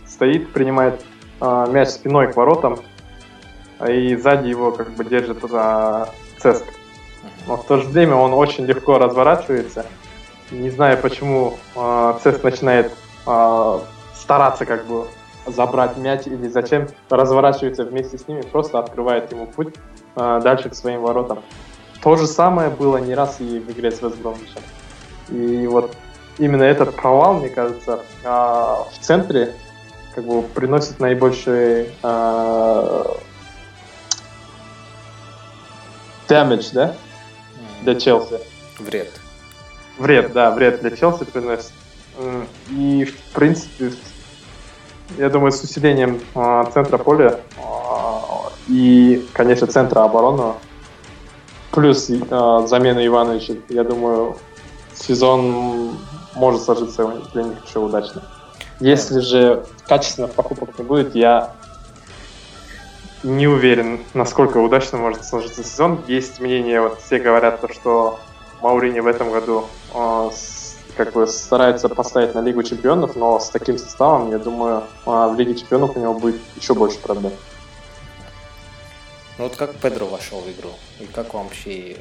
[0.08, 1.04] стоит, принимает
[1.39, 2.80] а, мяч спиной к воротам,
[3.88, 6.71] и сзади его как бы держит за Цеска
[7.47, 9.86] но в то же время он очень легко разворачивается.
[10.52, 12.91] Не знаю, почему э, Цеск начинает
[13.26, 13.80] э,
[14.13, 15.08] стараться как бы
[15.45, 19.74] забрать мяч или зачем разворачивается вместе с ними, просто открывает ему путь
[20.15, 21.39] э, дальше к своим воротам.
[22.04, 24.62] То же самое было не раз и в игре с Вестбромвичем.
[25.31, 25.95] И вот
[26.37, 29.53] именно этот провал, мне кажется, э, в центре
[30.13, 33.05] как бы приносит наибольший э,
[36.27, 36.95] damage, да,
[37.83, 38.39] для Челси.
[38.79, 39.11] Вред.
[39.97, 41.71] Вред, да, вред для Челси приносит.
[42.69, 43.91] И, в принципе,
[45.17, 47.39] я думаю, с усилением э, центра поля
[48.67, 50.53] и, конечно, центра обороны,
[51.71, 54.37] плюс замена Ивановича, я думаю,
[54.95, 55.97] сезон
[56.36, 58.23] может сложиться для них еще удачно.
[58.80, 61.54] Если же качественных покупок не будет, я
[63.23, 66.04] не уверен, насколько удачно может сложиться сезон.
[66.08, 68.19] Есть мнение, вот все говорят, то, что
[68.62, 70.30] Маурини в этом году э,
[70.97, 75.36] как бы старается поставить на Лигу Чемпионов, но с таким составом, я думаю, э, в
[75.38, 77.34] Лиге Чемпионов у него будет еще больше проблем.
[79.38, 80.71] Ну вот как Педро вошел в игру?
[80.99, 81.95] И как вам вообще, э,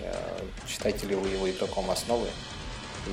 [0.67, 2.27] считаете ли вы его игроком основы?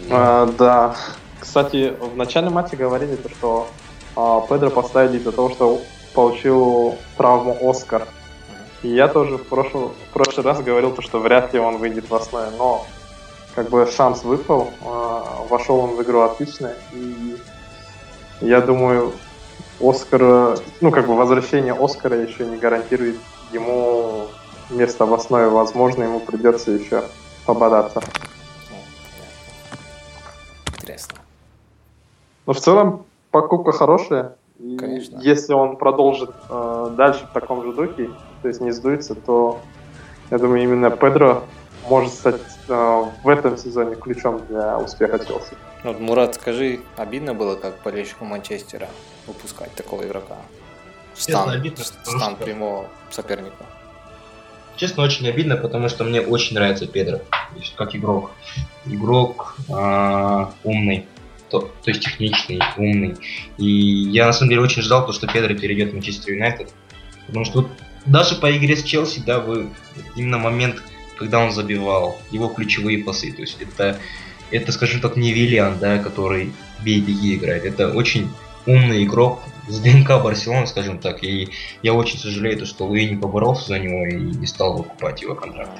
[0.09, 0.95] А, да.
[1.39, 3.67] Кстати, в начале матча говорили, то, что
[4.15, 5.81] а, Педро поставили из-за того, что
[6.13, 8.07] получил травму Оскар.
[8.83, 12.09] И я тоже в прошлый, в прошлый раз говорил, то, что вряд ли он выйдет
[12.09, 12.85] в основе, но
[13.55, 17.37] как бы шанс выпал, э, вошел он в игру отлично, и
[18.41, 19.13] я думаю,
[19.79, 23.17] Оскар, ну как бы возвращение Оскара еще не гарантирует
[23.51, 24.27] ему
[24.69, 27.03] место в основе, возможно, ему придется еще
[27.45, 28.01] пободаться.
[32.47, 34.35] Но в целом покупка хорошая.
[34.57, 35.19] Конечно.
[35.21, 38.09] Если он продолжит э, дальше в таком же духе,
[38.41, 39.59] то есть не сдуется, то
[40.31, 41.43] я думаю, именно Педро
[41.87, 45.55] может стать э, в этом сезоне ключом для успеха Челси.
[45.83, 48.87] Вот, Мурат, скажи, обидно было, как болельщику Манчестера
[49.27, 50.37] выпускать такого игрока?
[51.15, 53.65] Честно, Стан, обидно, потому стан что- прямого соперника.
[54.77, 57.19] Честно, очень обидно, потому что мне очень нравится Педро.
[57.75, 58.31] Как игрок.
[58.85, 61.07] Игрок а, умный.
[61.49, 63.15] То, то есть техничный, умный.
[63.57, 66.73] И я на самом деле очень ждал, то, что Педро перейдет в Манчестер Юнайтед.
[67.27, 67.71] Потому что вот
[68.05, 69.69] даже по игре с Челси, да, вы
[70.15, 70.81] именно момент,
[71.17, 73.31] когда он забивал, его ключевые пасы.
[73.31, 73.99] То есть это,
[74.51, 77.65] это скажем так, не Виллиан, да, который бей-беги играет.
[77.65, 78.29] Это очень
[78.65, 81.23] умный игрок с ДНК Барселоны, скажем так.
[81.23, 81.49] И
[81.81, 85.35] я очень сожалею, то, что Луи не поборолся за него и не стал выкупать его
[85.35, 85.71] контракт.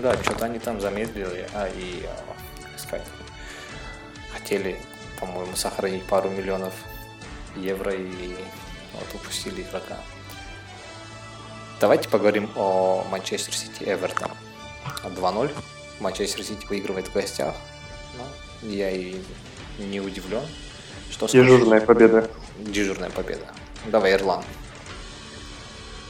[0.00, 3.06] Да, что-то они там замедлили, а и, а, как сказать,
[4.32, 4.80] хотели,
[5.20, 6.74] по-моему, сохранить пару миллионов
[7.56, 8.34] евро и
[8.94, 9.98] вот упустили игрока.
[11.80, 14.30] Давайте поговорим о Манчестер Сити Эвертон.
[15.04, 15.50] 2-0.
[16.00, 17.54] Манчестер Сити выигрывает в гостях.
[18.16, 19.16] Ну, я и
[19.78, 20.42] не удивлен.
[21.10, 21.46] Что скажешь?
[21.46, 22.30] Дежурная победа.
[22.58, 23.46] Дежурная победа.
[23.86, 24.44] Давай, Ирланд.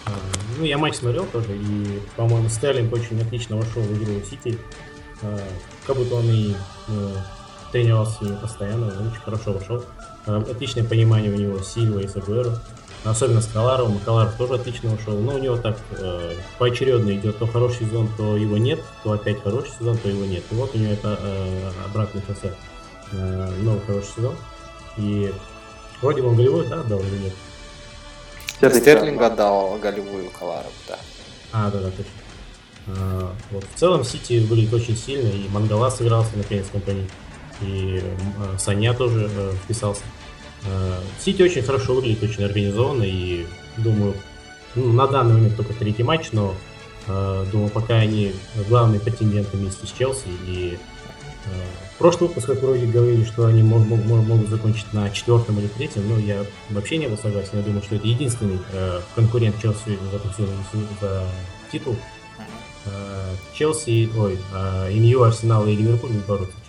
[0.05, 0.11] А,
[0.59, 4.59] Ну, я матч смотрел тоже, и, по-моему, Стерлинг очень отлично вошел в игру Сити.
[5.23, 5.39] А,
[5.87, 6.55] Как будто он и
[6.89, 7.15] ну,
[7.73, 9.85] тренировался с ними постоянно, он очень хорошо вошел.
[10.27, 12.59] А, Отличное понимание у него Сильва и Сагуэро.
[13.05, 13.99] Особенно с Каларовым.
[13.99, 15.19] Каларов тоже отлично вошел.
[15.19, 19.43] Но у него так э, поочередно идет то хороший сезон, то его нет, то опять
[19.43, 20.45] хороший сезон, то его нет.
[20.53, 22.55] И вот у него это э, обратный шоссе.
[23.11, 24.37] Э, новый хороший сезон.
[24.99, 25.35] И
[26.01, 27.33] вроде бы он голевой, да, отдал или нет?
[28.73, 30.99] Стерлинг отдал голевую Каларову, да.
[31.53, 32.13] А, да, да, точно.
[32.87, 33.65] А, вот.
[33.65, 37.09] В целом Сити выглядит очень сильно, и Мангала сыгрался наконец в компании,
[37.65, 40.03] и м, Саня тоже э, вписался.
[40.67, 43.47] А, Сити очень хорошо выглядит, очень организованно, и
[43.79, 44.15] думаю,
[44.75, 46.55] ну, на данный момент только третий матч, но
[47.09, 48.33] э, думаю, пока они
[48.69, 50.79] главные претенденты вместе с Челси, и
[51.47, 51.49] э,
[51.95, 55.59] в прошлый выпуск, как вроде говорили, что они мог- мог- мог- могут закончить на четвертом
[55.59, 57.51] или третьем, но я вообще не был согласен.
[57.59, 59.99] Я думаю, что это единственный э, конкурент Челси
[60.37, 61.27] сезоне за- за
[61.71, 61.97] титул.
[62.87, 66.62] Э, Челси, ой, э, МЮ, Арсенал и Ливерпуль будут бороться за.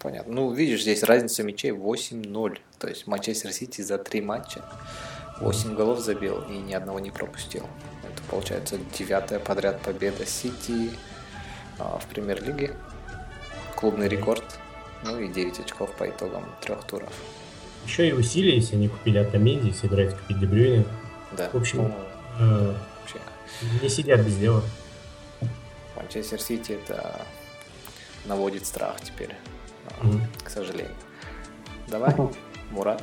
[0.00, 0.34] Понятно.
[0.34, 2.58] Ну, видишь, здесь разница мячей 8-0.
[2.78, 4.64] То есть Манчестер Сити за три матча
[5.40, 7.66] 8 голов забил и ни одного не пропустил.
[8.02, 10.90] Это получается девятая подряд победа Сити
[11.78, 12.74] а, в премьер-лиге.
[13.74, 14.44] Клубный рекорд.
[15.04, 17.12] Ну и 9 очков по итогам трех туров.
[17.84, 20.84] Еще и усилились, они купили Атаменди, собираются купить Дебрюйна.
[21.36, 21.50] Да.
[21.50, 21.94] В общем, ну,
[22.38, 23.18] Э, вообще,
[23.82, 24.62] не сидят без дела.
[25.96, 27.24] Манчестер Сити это
[28.26, 29.34] наводит страх теперь,
[30.02, 30.22] Мгм.
[30.42, 30.94] к сожалению.
[31.88, 32.14] Давай,
[32.70, 33.02] Мурат.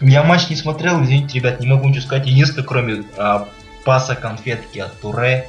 [0.00, 2.26] Я матч не смотрел, извините, ребят, не могу ничего сказать.
[2.26, 3.48] Единственное, кроме а,
[3.84, 5.48] паса конфетки от Туре.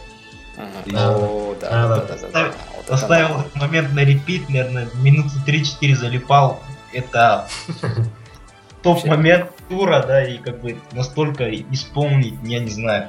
[0.94, 2.52] О, да, да, да.
[2.90, 6.62] Оставил- этот момент на репит, наверное, минуты 3-4 залипал.
[6.92, 7.48] Это
[8.84, 13.08] топ-момент тура, да, и как бы настолько исполнить, я не знаю.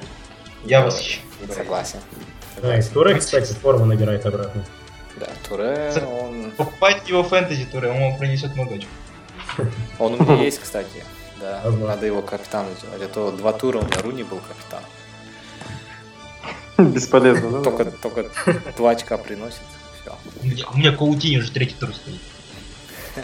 [0.64, 1.22] Я восхищен.
[1.52, 1.98] Согласен.
[2.60, 4.64] Да, и Туре, кстати, форму набирает обратно.
[5.16, 9.66] Да, Туре, он, Покупайте его фэнтези туре, он вам принесет много очков.
[9.98, 11.05] он у меня есть, кстати.
[11.40, 11.77] Да, Ага.
[11.87, 13.03] надо его капитаном сделать.
[13.03, 14.83] А то два тура у меня Руни был капитан.
[16.92, 17.62] Бесполезно, да?
[17.62, 18.25] Только, только
[18.77, 19.61] два очка приносит.
[20.01, 20.16] Все.
[20.40, 22.20] У меня, у меня Каутини уже третий тур стоит.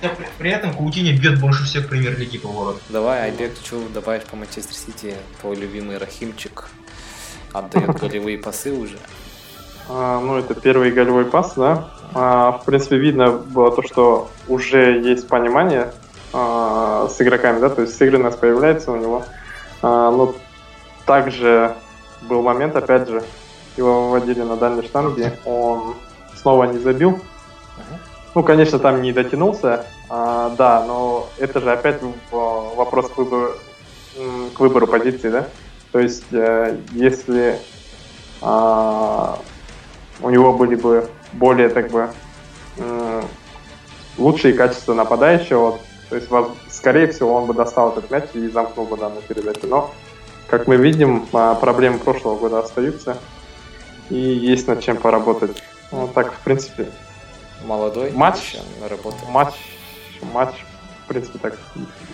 [0.00, 2.78] При, при этом Каутини бьет больше всех премьер-лиги по вороту.
[2.90, 5.16] Давай, Айбек, что добавишь по Манчестер Сити?
[5.40, 6.68] Твой любимый Рахимчик
[7.52, 8.98] отдает голевые пасы уже.
[9.88, 11.88] А, ну, это первый голевой пас, да.
[12.14, 15.92] А, в принципе, видно было то, что уже есть понимание
[16.32, 19.24] а, с игроками, да, то есть сыгранность появляется у него.
[19.80, 20.34] Но
[21.06, 21.76] также
[22.22, 23.22] был момент, опять же,
[23.76, 25.94] его выводили на дальней штанге, он
[26.34, 27.20] снова не забил.
[28.34, 33.52] Ну, конечно, там не дотянулся, да, но это же опять в- вопрос к выбору,
[34.52, 35.46] к выбору позиции, да.
[35.92, 37.60] То есть, э, если
[40.20, 42.10] у него были бы более, так бы,
[44.16, 46.28] лучшие качества нападающего, то есть,
[46.70, 49.66] скорее всего, он бы достал этот мяч и замкнул бы данную передачу.
[49.66, 49.94] Но,
[50.48, 53.18] как мы видим, а, проблемы прошлого года остаются,
[54.08, 55.62] и есть над чем поработать.
[55.90, 56.88] Вот так, в принципе,
[57.64, 58.12] Молодой.
[58.12, 58.56] Матч.
[59.28, 59.54] матч,
[60.32, 60.54] матч,
[61.04, 61.58] в принципе, так,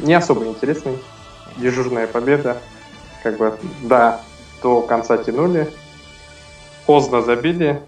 [0.01, 0.99] не особо интересный.
[1.57, 2.57] Дежурная победа.
[3.23, 4.21] Как бы, да,
[4.63, 5.71] до конца тянули.
[6.87, 7.83] Поздно забили.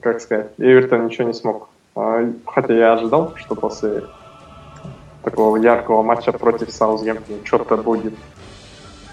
[0.00, 1.68] Как сказать, Эвертон ничего не смог.
[1.94, 4.04] А, хотя я ожидал, что после
[5.22, 8.14] такого яркого матча против Саутгемптона что-то будет.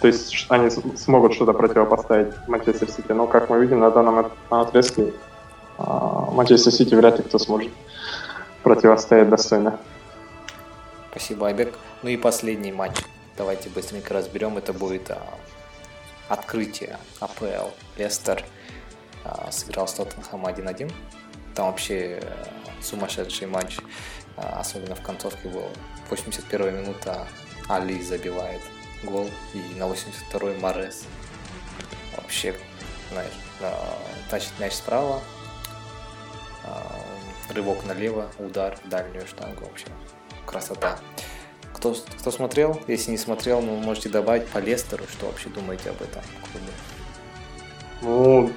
[0.02, 3.12] То есть они смогут что-то противопоставить Манчестер Сити.
[3.12, 5.14] Но, как мы видим, на данном отрезке
[5.78, 7.72] а, Манчестер Сити вряд ли кто сможет
[8.64, 9.80] противостоять достойно.
[11.12, 11.74] Спасибо, Айбек.
[12.04, 12.96] Ну и последний матч.
[13.38, 14.58] Давайте быстренько разберем.
[14.58, 15.18] Это будет а,
[16.30, 17.70] открытие АПЛ.
[17.98, 18.44] Лестер
[19.52, 20.92] сыграл с Тоттенхэм 1-1.
[21.56, 22.48] Там вообще а,
[22.82, 23.78] сумасшедший матч.
[24.38, 25.68] А, особенно в концовке был.
[26.10, 27.28] 81 минута
[27.68, 28.62] Али забивает
[29.04, 29.30] гол.
[29.54, 31.06] И на 82-й Морес.
[32.16, 32.56] Вообще,
[33.12, 33.98] знаешь, а,
[34.30, 35.22] тащит мяч справа.
[36.64, 37.02] А,
[37.50, 39.66] рывок налево, удар в дальнюю штангу.
[39.66, 39.90] В общем,
[40.46, 41.00] красота.
[41.74, 42.80] Кто, кто смотрел?
[42.88, 46.72] Если не смотрел, ну, можете добавить по Лестеру, что вообще думаете об этом клубе?
[48.02, 48.54] Ну,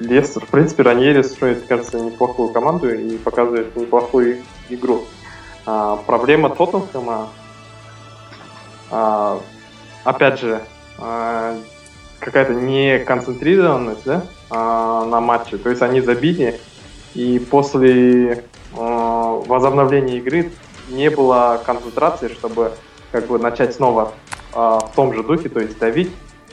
[0.00, 4.38] Лестер, в принципе, Раньери строит, кажется, неплохую команду и показывает неплохую
[4.70, 5.04] игру.
[5.66, 7.28] А, проблема Тоттенхэма,
[8.90, 9.40] а,
[10.04, 10.62] опять же,
[10.98, 11.54] а,
[12.18, 15.58] какая-то неконцентрированность да, а, на матче.
[15.58, 16.58] То есть они забили,
[17.14, 18.44] и после
[18.74, 20.50] а, возобновления игры
[20.88, 22.72] не было концентрации, чтобы
[23.12, 24.14] как бы начать снова
[24.54, 26.10] а, в том же духе, то есть давить,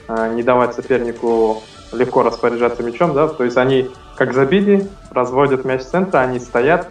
[0.10, 5.82] а, не давать сопернику легко распоряжаться мячом, да, то есть они как забили, разводят мяч
[5.82, 6.90] в центр, они стоят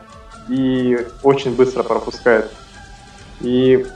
[0.49, 2.53] и очень быстро пропускают.
[3.41, 3.87] И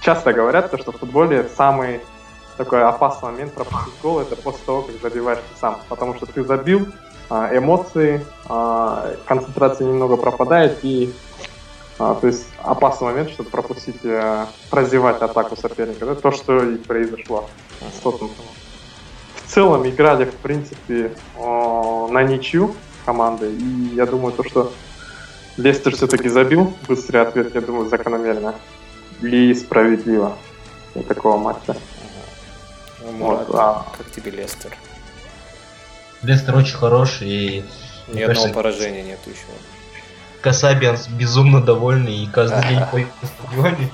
[0.00, 2.00] часто говорят, что в футболе самый
[2.56, 5.78] такой опасный момент пропустить гол это после того, как забиваешь ты сам.
[5.88, 6.86] Потому что ты забил,
[7.28, 11.12] а, эмоции, а, концентрация немного пропадает, и
[11.98, 16.04] а, то есть опасный момент, чтобы пропустить, э, прозевать атаку соперника.
[16.04, 17.48] Это то, что и произошло
[17.80, 18.65] с Тоттенхэмом.
[19.46, 22.74] В целом играли, в принципе, на ничью
[23.04, 24.72] команды, и я думаю, то, что
[25.56, 28.54] Лестер все-таки забил быстрый ответ, я думаю, закономерно
[29.22, 30.36] и справедливо
[30.94, 31.76] для такого матча.
[33.02, 33.86] Ну, Мурат, вот, а...
[33.96, 34.76] как тебе Лестер?
[36.22, 37.64] Лестер очень хороший и...
[38.08, 39.46] Ни одного кажется, поражения нет еще.
[40.42, 43.90] Касабиан безумно довольный и каждый день ходит на стадионе.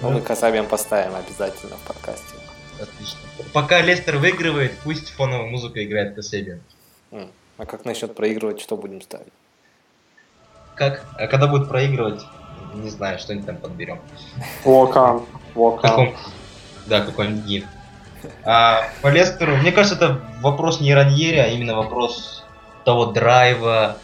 [0.00, 2.34] Ну, мы Касабиан поставим обязательно в подкасте.
[2.80, 3.23] Отлично.
[3.52, 6.60] Пока Лестер выигрывает, пусть фоновая музыка играет Касабиан.
[7.56, 9.32] А как насчет проигрывать, что будем ставить?
[10.74, 11.04] Как?
[11.18, 12.22] А когда будет проигрывать,
[12.74, 14.00] не знаю, что-нибудь там подберем.
[14.64, 15.22] Вокан.
[15.54, 16.14] Вокан.
[16.86, 17.64] Да, какой-нибудь гиф.
[18.44, 22.44] А, по Лестеру, мне кажется, это вопрос не Раньери, а именно вопрос
[22.84, 23.98] того драйва,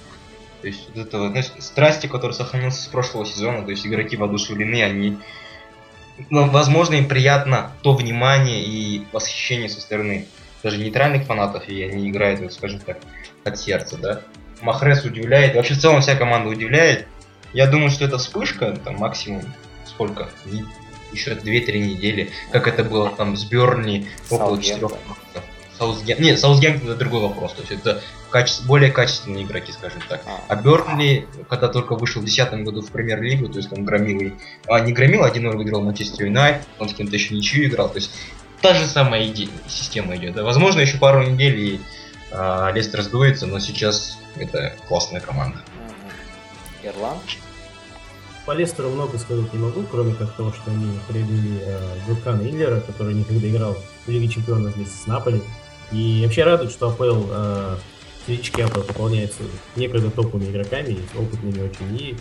[0.61, 4.83] то есть вот этого, знаешь, страсти, который сохранился с прошлого сезона, то есть игроки воодушевлены,
[4.83, 5.19] они
[6.31, 10.27] возможно, им приятно то внимание и восхищение со стороны
[10.63, 12.99] даже нейтральных фанатов, и они играют, вот, скажем так,
[13.45, 14.23] от сердца, да.
[14.61, 17.07] Махрес удивляет, вообще в целом вся команда удивляет.
[17.53, 19.43] Я думаю, что это вспышка, там максимум
[19.87, 20.29] сколько?
[21.13, 24.89] Еще 2-3 недели, как это было там с Бернли около 4
[25.81, 26.27] Саутгемптон.
[26.27, 27.55] Нет, Саутгемптон это другой вопрос.
[27.55, 28.63] То есть это каче...
[28.67, 30.21] более качественные игроки, скажем так.
[30.27, 34.21] А, а Бернли, когда только вышел в 2010 году в премьер-лигу, то есть он громил
[34.21, 34.33] и...
[34.67, 37.89] А, не громил, 1-0 выиграл Манчестер Юнайтед, он с кем-то еще ничью играл.
[37.89, 38.11] То есть
[38.61, 40.35] та же самая идея, система идет.
[40.35, 40.43] Да?
[40.43, 41.81] Возможно, еще пару недель и
[42.31, 45.61] а, Лестер сдуется, но сейчас это классная команда.
[46.83, 47.23] Ирланд?
[48.45, 52.81] По Лестеру много сказать не могу, кроме как того, что они приобрели э, Дуркана Иллера,
[52.81, 55.43] который никогда играл в Лиге Чемпионов вместе с Наполи.
[55.93, 57.77] И вообще радует, что АПЛ, э,
[58.27, 59.43] сердечки АПЛ пополняются
[59.77, 61.97] некогда топовыми игроками, опытными очень.
[61.97, 62.17] И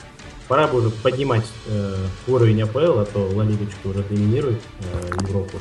[0.47, 1.95] пора бы уже поднимать э,
[2.27, 5.59] уровень АПЛ, а то Ла Лигочка уже доминирует э, Европу.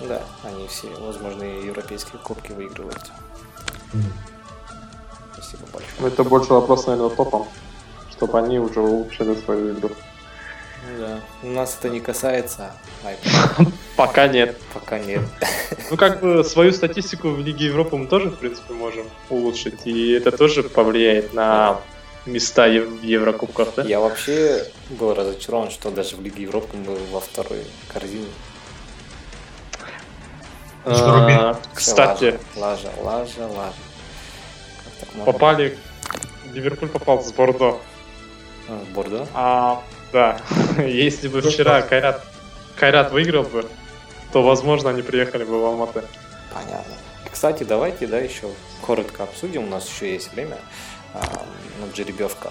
[0.00, 3.12] Да, они все, возможно, и европейские кубки выигрывают.
[5.32, 6.12] Спасибо большое.
[6.12, 7.46] Это больше вопрос, наверное, топом,
[8.10, 9.90] чтобы они уже улучшили свою игру.
[10.98, 11.20] Да.
[11.42, 12.72] У нас это не касается.
[13.96, 14.56] Пока нет.
[14.74, 15.22] Пока нет.
[15.90, 19.86] Ну, как бы свою статистику в Лиге Европы мы тоже, в принципе, можем улучшить.
[19.86, 21.80] И это тоже повлияет на
[22.24, 23.82] места в Еврокубках, да?
[23.82, 28.28] Я вообще был разочарован, что даже в Лиге Европы мы во второй корзине.
[30.84, 33.74] А, кстати, лажа, лажа, лажа.
[35.24, 35.78] Попали,
[36.52, 37.78] Ливерпуль попал с Бордо.
[38.68, 39.26] А, Бордо?
[39.34, 40.40] А, да.
[40.78, 42.24] Если бы вчера Кайрат,
[42.76, 43.66] Кайрат выиграл бы,
[44.32, 46.02] то, возможно, они приехали бы в Алматы.
[46.52, 46.94] Понятно.
[47.30, 48.48] Кстати, давайте, да, еще
[48.82, 49.64] коротко обсудим.
[49.64, 50.58] У нас еще есть время
[51.14, 51.20] а,
[51.80, 52.50] на жеребьевка.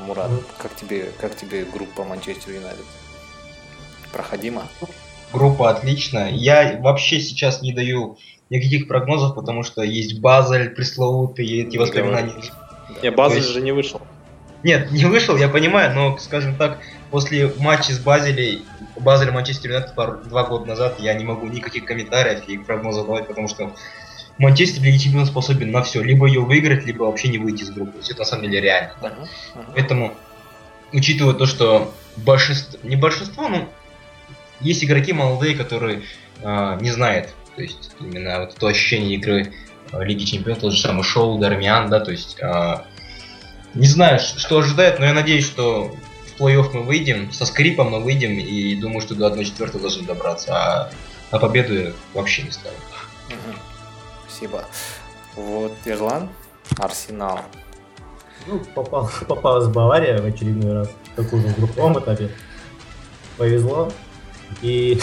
[0.00, 2.84] Мурат, как тебе, как тебе группа Манчестер Юнайтед?
[4.12, 4.66] Проходима?
[5.32, 6.30] группа отличная.
[6.32, 8.18] Я вообще сейчас не даю
[8.48, 12.34] никаких прогнозов, потому что есть Базель пресловутый, и эти воспоминания.
[13.02, 13.52] Не, Базель есть...
[13.52, 14.00] же не вышел.
[14.62, 16.78] Нет, не вышел, я понимаю, но, скажем так,
[17.10, 18.64] после матча с Базелей,
[18.98, 23.48] Базель Манчестер Юнайтед два года назад, я не могу никаких комментариев и прогнозов давать, потому
[23.48, 23.74] что
[24.38, 26.02] Манчестер Лиги Чемпионов способен на все.
[26.02, 27.98] Либо ее выиграть, либо вообще не выйти из группы.
[28.08, 28.94] Это на самом деле реально.
[29.02, 29.08] Да?
[29.08, 29.28] Uh-huh.
[29.54, 29.72] Uh-huh.
[29.74, 30.14] Поэтому,
[30.92, 33.68] учитывая то, что большинство, не большинство, но
[34.60, 36.02] есть игроки молодые, которые
[36.42, 39.52] э, не знают, то есть именно вот то ощущение игры
[39.92, 42.74] э, Лиги Чемпионов, тот же самый Шоу, Дармиан, да, то есть э,
[43.74, 45.94] не знаю, что ожидает, но я надеюсь, что
[46.26, 50.54] в плей-офф мы выйдем, со скрипом мы выйдем, и думаю, что до 1-4 должны добраться,
[50.54, 50.90] а
[51.30, 52.78] на победу вообще не ставлю.
[54.26, 54.64] Спасибо.
[55.36, 56.30] Вот Ирланд,
[56.78, 57.40] Арсенал.
[58.46, 62.30] Ну, попал, попалась Бавария в очередной раз, в такую же в групповом этапе.
[63.36, 63.92] Повезло.
[64.62, 64.98] И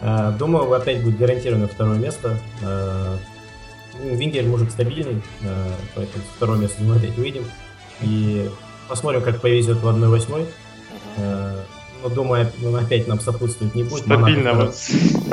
[0.00, 2.38] а, думаю, опять будет гарантировано второе место.
[2.62, 3.18] А,
[3.94, 7.44] ну, Вингер мужик стабильный, а, поэтому второе место мы опять увидим.
[8.00, 8.50] И
[8.88, 10.46] посмотрим, как повезет в 1-8.
[12.02, 14.04] Но думаю, опять нам сопутствует не будет.
[14.04, 14.52] Стабильно.
[14.52, 14.74] Монако,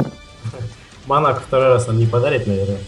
[1.05, 2.79] Монако второй раз нам не подарит, наверное.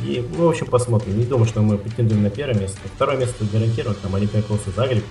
[0.00, 1.18] И мы, в общем, посмотрим.
[1.18, 2.78] Не думаю, что мы претендуем на первое место.
[2.94, 5.04] Второе место гарантировано, там Олимпиакос и Загреб.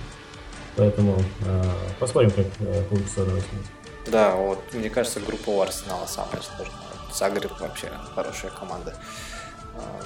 [0.76, 1.64] Поэтому э,
[1.98, 3.40] посмотрим, как э, получится на
[4.10, 6.76] Да, вот, мне кажется, группа у Арсенала самая сложная.
[7.12, 8.94] Загреб вообще хорошая команда.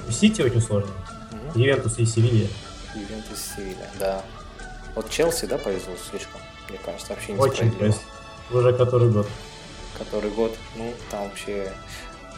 [0.09, 0.91] Сити очень сложно.
[1.55, 2.47] Ювентус и Севилья.
[2.95, 4.23] Ювентус Севилья, да.
[4.95, 8.01] Вот Челси, да, повезло слишком, мне кажется, вообще не Очень повезло.
[8.51, 9.27] Уже который год.
[9.97, 11.71] Который год, ну, там вообще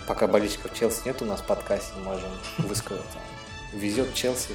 [0.08, 2.30] пока болельщиков Челси нет у нас в подкасте, можем
[2.60, 3.18] высказаться.
[3.74, 4.54] Везет Челси.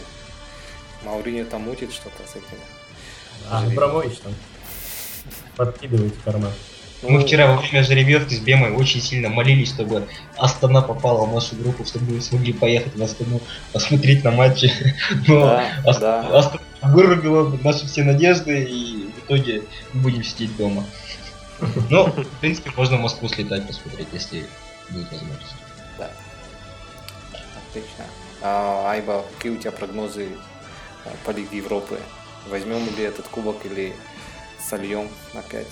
[1.05, 2.59] Мауринio там мутит что-то с этим.
[3.51, 4.34] А, Абрамович там
[5.57, 6.53] подкидывает в карман.
[7.01, 11.32] Ну, Мы вчера во время жеребьевки с Бемой очень сильно молились, чтобы Астана попала в
[11.32, 13.40] нашу группу, чтобы мы смогли поехать в Астану,
[13.72, 14.72] посмотреть на матчи.
[15.28, 16.01] Но да, Аст...
[16.01, 16.38] да.
[16.38, 20.84] Астана вырубила наши все надежды, и в итоге мы будем сидеть дома.
[21.90, 24.44] Но, в принципе, можно в Москву слетать, посмотреть, если
[24.90, 25.55] будет возможность.
[25.99, 26.11] Да.
[27.70, 28.05] Отлично.
[28.42, 30.30] А, Айба, какие у тебя прогнозы
[31.05, 32.01] а, по Лиге Европы?
[32.49, 33.94] Возьмем ли этот кубок или
[34.68, 35.68] сольем опять?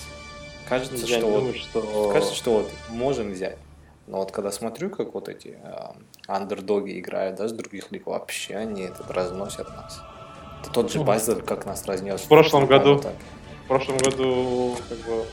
[0.67, 2.09] Кажется, Я что, думаю, вот, что...
[2.11, 3.57] кажется, что вот можем взять.
[4.07, 5.75] Но вот когда смотрю, как вот эти э,
[6.27, 10.01] андердоги играют, да, с других лиг, вообще они этот разносят нас.
[10.61, 12.21] Это тот же Базель, как нас разнес.
[12.21, 13.01] В прошлом году,
[13.65, 15.25] в прошлом году, как бы,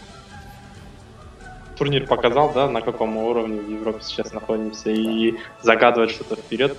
[1.76, 6.76] турнир показал, да, на каком уровне в Европе сейчас находимся, и загадывать что-то вперед.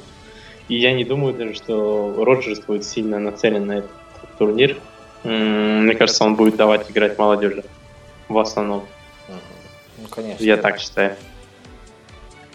[0.68, 3.92] И я не думаю даже, что Роджерс будет сильно нацелен на этот
[4.38, 4.78] турнир.
[5.24, 7.64] Мне кажется, он будет давать играть молодежи
[8.28, 8.86] в основном.
[9.98, 10.44] Ну, конечно.
[10.44, 11.16] Я так считаю.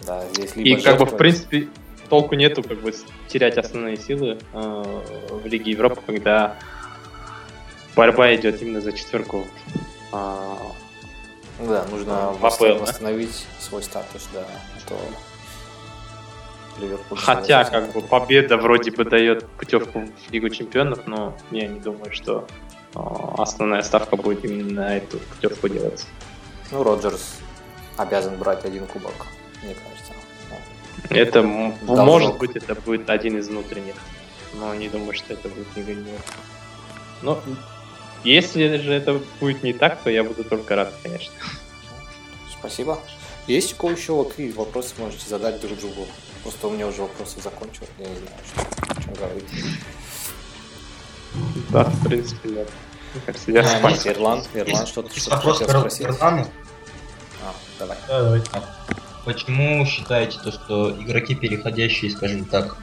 [0.05, 1.67] Да, здесь либо И как бы, в принципе,
[2.09, 2.93] толку нету как бы
[3.27, 6.57] терять основные силы э, в Лиге Европы, когда
[7.95, 9.45] борьба идет именно за четверку
[10.11, 10.55] э,
[11.59, 13.61] да, нужно в АПЛ, восстановить да?
[13.63, 14.41] свой статус, да.
[14.41, 14.99] А то
[16.79, 21.79] Ливерпуль Хотя, как бы, победа вроде бы дает путевку в Лигу Чемпионов, но я не
[21.79, 22.47] думаю, что
[22.93, 26.05] основная ставка будет именно на эту путевку делаться.
[26.71, 27.35] Ну, Роджерс
[27.97, 29.27] обязан брать один кубок,
[29.63, 30.13] мне кажется.
[31.09, 31.41] Это,
[31.81, 32.05] Должок.
[32.05, 33.95] может быть, это будет один из внутренних,
[34.53, 35.97] но не думаю, что это будет не
[37.21, 37.41] Но
[38.23, 41.33] если же это будет не так, то я буду только рад, конечно.
[42.57, 42.99] Спасибо.
[43.47, 46.05] Есть у кого еще какие вопросы можете задать друг другу?
[46.43, 49.45] Просто у меня уже вопросы закончил, я не знаю, что, о чем говорить.
[51.71, 52.69] Да, в принципе, нет.
[53.13, 56.01] Мне кажется, я а, есть, Ирланд, Ирланд, что-то что хотел спросить.
[56.01, 56.47] Ирланду?
[57.43, 57.97] А, давай.
[58.07, 58.41] Да, давай.
[58.53, 58.63] А
[59.25, 62.77] почему считаете то, что игроки, переходящие, скажем так,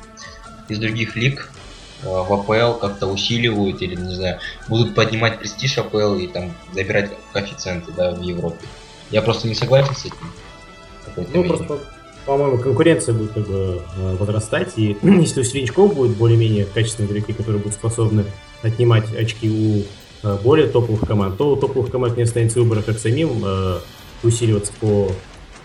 [0.68, 1.50] из других лиг,
[2.02, 7.10] Э, в АПЛ как-то усиливают или, не знаю, будут поднимать престиж АПЛ и там забирать
[7.32, 8.66] коэффициенты да, в Европе.
[9.10, 11.28] Я просто не согласен с этим.
[11.34, 11.80] Ну, просто,
[12.24, 17.32] по-моему, конкуренция будет как бы э, возрастать, и если у середнячков будет более-менее качественные игроки,
[17.32, 18.24] которые будут способны
[18.62, 22.98] отнимать очки у э, более топовых команд, то у топовых команд не останется выбора, как
[22.98, 23.78] самим э,
[24.22, 25.10] усиливаться по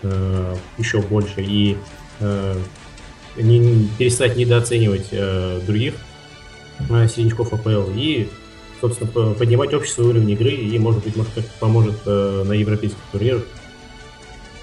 [0.02, 1.76] э, еще больше и
[2.20, 2.56] э,
[3.36, 5.94] не, перестать недооценивать э, других
[6.88, 8.28] середнячков АПЛ и,
[8.80, 13.44] собственно, поднимать общество уровень игры и, может быть, может, как поможет э, на европейских турнирах.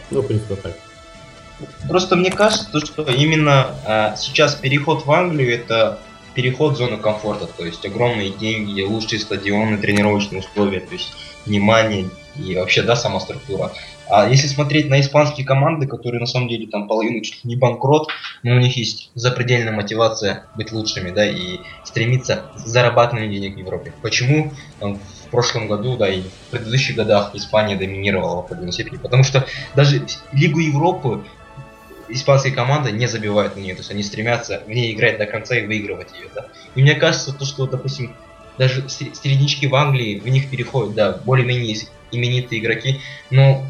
[0.09, 0.77] Ну, в принципе, так.
[1.87, 5.99] Просто мне кажется, что именно э, сейчас переход в Англию это
[6.35, 11.11] переход в зону комфорта, то есть огромные деньги, лучшие стадионы, тренировочные условия, то есть
[11.45, 13.71] внимание и вообще, да, сама структура.
[14.09, 18.09] А если смотреть на испанские команды, которые на самом деле там половину чуть не банкрот,
[18.43, 23.59] но у них есть запредельная мотивация быть лучшими, да, и стремиться к зарабатыванию денег в
[23.59, 23.93] Европе.
[24.01, 28.99] Почему там, в прошлом году, да, и в предыдущих годах Испания доминировала в определенной?
[28.99, 31.23] Потому что даже Лигу Европы
[32.13, 35.57] испанская команда не забивает на нее, то есть они стремятся в ней играть до конца
[35.57, 36.47] и выигрывать ее, да.
[36.75, 38.15] И мне кажется, то, что, допустим,
[38.57, 41.77] даже середнячки в Англии, в них переходят, да, более-менее
[42.11, 43.65] именитые игроки, но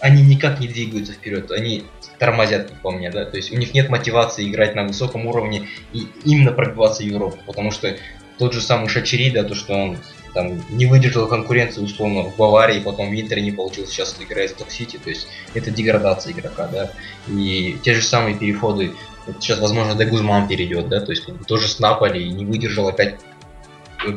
[0.00, 1.84] они никак не двигаются вперед, они
[2.18, 6.06] тормозят, по мне, да, то есть у них нет мотивации играть на высоком уровне и
[6.24, 7.96] именно пробиваться в Европу, потому что
[8.38, 9.98] тот же самый Шачери, да, то, что он
[10.36, 14.56] там не выдержал конкуренцию условно в Баварии, потом в Интере не получил, сейчас играет в
[14.56, 16.90] Ток-Сити, то есть это деградация игрока, да,
[17.26, 18.92] и те же самые переходы,
[19.26, 22.86] вот сейчас, возможно, Дегузман перейдет, да, то есть как бы, тоже с Наполи не выдержал,
[22.86, 23.16] опять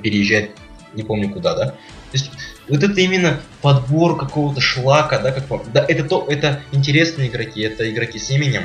[0.04, 0.52] переезжать
[0.94, 1.78] не помню куда, да, то
[2.12, 2.32] есть
[2.68, 7.90] вот это именно подбор какого-то шлака, да, как да, это то, это интересные игроки, это
[7.90, 8.64] игроки с именем,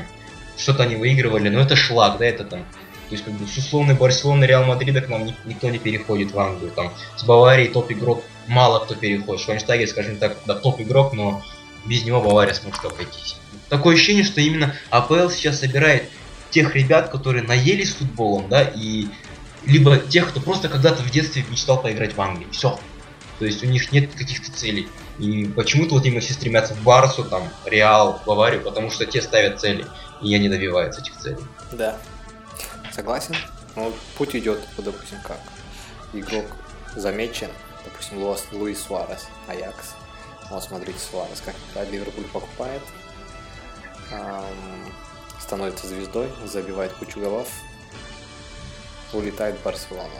[0.56, 2.64] что-то они выигрывали, но это шлак, да, это там,
[3.08, 6.38] то есть как бы с условной Барселоны, Реал Мадрида к нам никто не переходит в
[6.38, 11.12] Англию, там, с Баварии топ игрок мало кто переходит, Швайнштайгер, скажем так, да, топ игрок,
[11.12, 11.42] но
[11.86, 13.36] без него Бавария сможет обойтись.
[13.68, 16.08] Такое ощущение, что именно АПЛ сейчас собирает
[16.50, 19.06] тех ребят, которые наелись футболом, да, и
[19.66, 22.46] либо тех, кто просто когда-то в детстве мечтал поиграть в Англии.
[22.52, 22.78] Все,
[23.38, 24.88] то есть у них нет каких-то целей.
[25.18, 29.60] И почему-то вот именно все стремятся в Барсу, там, Реал, Баварию, потому что те ставят
[29.60, 29.86] цели,
[30.22, 31.38] и они добиваются этих целей.
[31.72, 31.98] Да.
[32.94, 33.34] Согласен.
[33.74, 35.40] Ну, путь идет, допустим, как
[36.12, 36.46] игрок
[36.94, 37.50] замечен,
[37.84, 39.94] допустим, Луис, Луис Суарес, Аякс.
[40.48, 41.56] Вот смотрите, Суарес, как
[41.90, 42.82] Ливерпуль покупает,
[44.12, 44.92] эм,
[45.40, 47.48] становится звездой, забивает кучу голов,
[49.12, 50.10] улетает в Барселону.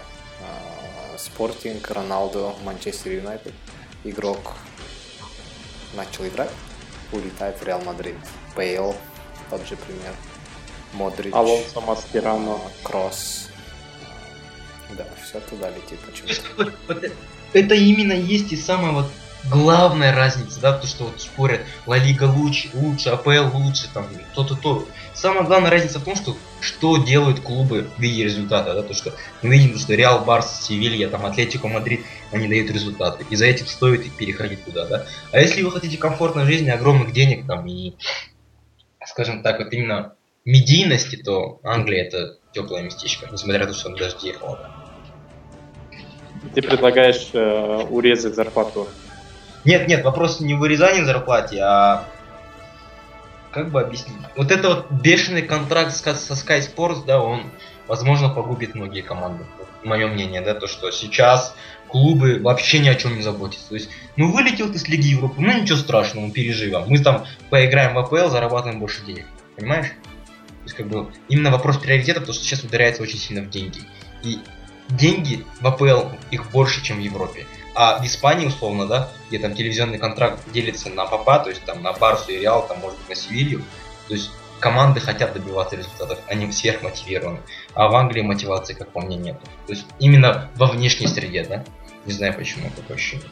[1.16, 3.55] Спортинг, Роналдо, Манчестер Юнайтед.
[4.03, 4.55] Игрок
[5.95, 6.51] начал играть,
[7.12, 8.16] улетает в Реал Мадрид.
[8.57, 8.97] Бейл,
[9.49, 10.12] тот же пример.
[10.95, 11.32] Модрич.
[11.35, 11.81] Алонсо.
[11.80, 12.59] Маскерано.
[12.82, 13.49] Кросс.
[14.97, 17.11] Да, все туда летит почему-то.
[17.53, 19.07] Это именно есть и самое вот
[19.51, 24.57] главная разница, да, то, что вот спорят, Ла Лига лучше, лучше, АПЛ лучше, там, то-то,
[24.57, 24.88] то.
[25.12, 29.12] Самая главная разница в том, что что делают клубы в виде результата, да, то, что
[29.42, 33.66] мы видим, что Реал, Барса, Севилья, там, Атлетико Мадрид, они дают результаты, и за этим
[33.66, 35.07] стоит переходить туда, да.
[35.30, 37.95] А если вы хотите комфортной жизни, огромных денег, там, и,
[39.07, 40.14] скажем так, вот именно
[40.45, 44.70] медийности, то Англия это теплое местечко, несмотря на то, что он дожди и холода.
[46.55, 48.88] Ты предлагаешь э, урезать зарплату
[49.64, 52.05] нет, нет, вопрос не в вырезании зарплате, а
[53.51, 54.18] как бы объяснить?
[54.36, 57.45] Вот это вот бешеный контракт со Sky Sports, да, он,
[57.86, 59.45] возможно, погубит многие команды.
[59.82, 61.55] Мое мнение, да, то, что сейчас
[61.88, 63.68] клубы вообще ни о чем не заботятся.
[63.70, 66.84] То есть, ну вылетел ты с Лиги Европы, ну ничего страшного, мы переживем.
[66.86, 69.26] Мы там поиграем в АПЛ, зарабатываем больше денег.
[69.57, 69.92] Понимаешь?
[70.65, 73.81] То есть, как бы, именно вопрос приоритета, потому что сейчас ударяется очень сильно в деньги.
[74.23, 74.41] И
[74.89, 77.47] деньги в АПЛ их больше, чем в Европе.
[77.75, 81.83] А в Испании, условно, да, где там телевизионный контракт делится на папа, то есть там
[81.83, 83.65] на Барсу и Реал, там может быть на Севилью,
[84.09, 87.41] то есть команды хотят добиваться результатов, они сверхмотивированы.
[87.75, 89.39] А в Англии мотивации, как по мне, нет.
[89.67, 91.65] То есть именно во внешней среде, да?
[92.07, 93.29] Не знаю почему такое ощущение.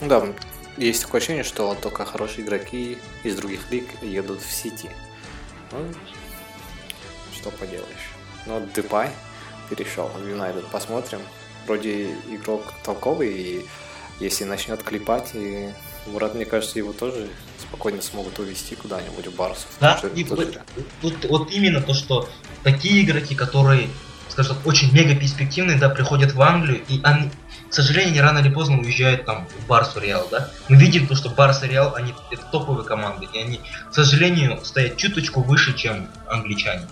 [0.00, 0.22] Да,
[0.76, 4.90] есть такое ощущение, что только хорошие игроки из других лиг едут в Сити.
[5.72, 5.78] Ну,
[7.34, 8.10] что поделаешь.
[8.46, 9.10] Но ну, Депай
[9.70, 10.66] перешел в Юнайтед.
[10.66, 11.20] Посмотрим,
[11.66, 13.66] вроде игрок толковый, и
[14.20, 15.70] если начнет клепать, и
[16.06, 19.66] Мурат, мне кажется, его тоже спокойно смогут увести куда-нибудь в Барсу.
[19.80, 20.60] Да, и вот,
[21.02, 22.28] вот, вот именно то, что
[22.62, 23.88] такие игроки, которые,
[24.28, 27.30] скажем очень мега перспективные, да, приходят в Англию, и они,
[27.74, 30.48] к сожалению, рано или поздно уезжают там в Барсу Реал, да.
[30.68, 33.60] Мы видим то, что Барса Реал, они это топовые команды, и они,
[33.90, 36.86] к сожалению, стоят чуточку выше, чем англичане.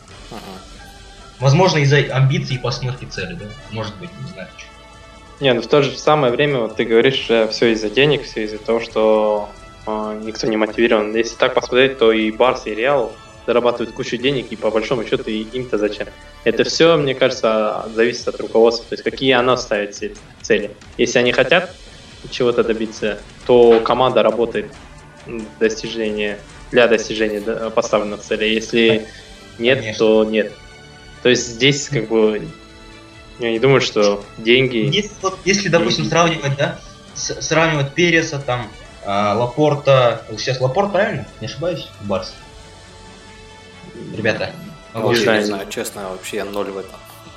[1.39, 3.45] Возможно, из-за амбиций и постановки цели, да?
[3.71, 4.49] Может быть, не знаю.
[5.39, 8.43] Не, ну в то же самое время вот ты говоришь, что все из-за денег, все
[8.43, 9.51] из-за того, что
[9.87, 11.15] э, никто не мотивирован.
[11.15, 13.13] Если так посмотреть, то и Барс, и Реал
[13.47, 16.09] зарабатывают кучу денег, и по большому счету им-то зачем.
[16.45, 19.97] Это все, мне кажется, зависит от руководства, то есть какие оно ставит
[20.41, 20.71] цели.
[20.99, 21.75] Если они хотят
[22.31, 24.67] чего-то добиться, то команда работает
[25.59, 26.39] достижение,
[26.71, 27.41] для достижения
[27.71, 28.55] поставленных целей.
[28.55, 29.07] Если
[29.59, 29.99] нет, Конечно.
[29.99, 30.53] то нет.
[31.23, 32.43] То есть здесь как бы
[33.39, 34.77] я не думаю, что деньги...
[34.77, 36.79] Если, вот, если допустим, сравнивать, да,
[37.15, 38.71] с, сравнивать Переса, там,
[39.05, 41.27] э, Лапорта, сейчас Лапорт, правильно?
[41.41, 41.89] Не ошибаюсь?
[42.03, 42.35] Барс.
[44.17, 44.53] Ребята.
[44.95, 46.95] Ну, не, знаю, не знаю, честно, вообще я ноль в этом.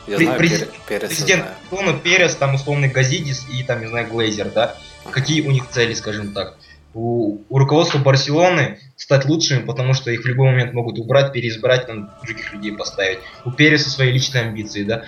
[0.08, 0.68] Я При, знаю, през...
[0.88, 2.00] Перес Президент знаю.
[2.00, 4.76] Перес, там условный Газидис и там, не знаю, Глейзер, да?
[5.10, 6.58] Какие у них цели, скажем так?
[6.94, 11.88] У, у руководства Барселоны стать лучшими, потому что их в любой момент могут убрать, переизбрать,
[11.88, 13.20] там других людей поставить.
[13.46, 15.04] У Переса свои личные амбиции, да?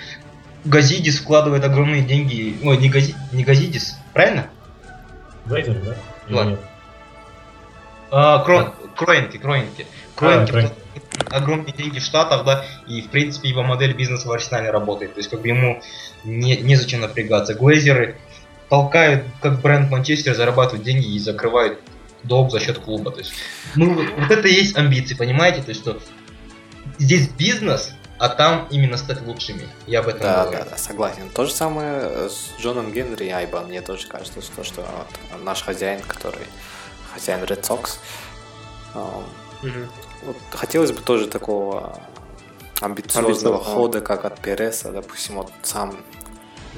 [0.66, 2.58] Газидис вкладывает огромные деньги.
[2.64, 3.16] Ой, не, Гази...
[3.32, 4.50] не Газидис, правильно?
[5.46, 5.96] Глейзер, да?
[6.30, 6.60] Ладно.
[8.10, 8.74] А, Крон...
[8.96, 9.86] Кроинки, Кроинки.
[10.16, 10.72] Кроинки а,
[11.30, 15.14] огромные деньги в Штатах, да, и в принципе его модель бизнеса в Арсенале работает.
[15.14, 15.82] То есть как бы ему
[16.24, 17.54] не, незачем напрягаться.
[17.54, 18.18] Глейзеры
[18.70, 21.80] толкают, как бренд Манчестер, зарабатывают деньги и закрывают
[22.24, 23.12] долг за счет клуба.
[23.12, 23.34] То есть,
[23.76, 25.62] ну, вот это и есть амбиции, понимаете?
[25.62, 26.00] То есть, что
[26.98, 29.68] здесь бизнес, а там именно стать лучшими.
[29.86, 30.64] Я об этом да, говорю.
[30.64, 31.30] Да, да, согласен.
[31.30, 33.62] То же самое с Джоном Генри Айба.
[33.62, 36.46] Мне тоже кажется, что, что вот наш хозяин, который
[37.14, 37.98] хозяин Red Sox,
[38.96, 39.72] угу.
[40.24, 42.00] Вот, хотелось бы тоже такого
[42.82, 45.98] амбициозного хода, как от Переса, допустим, вот сам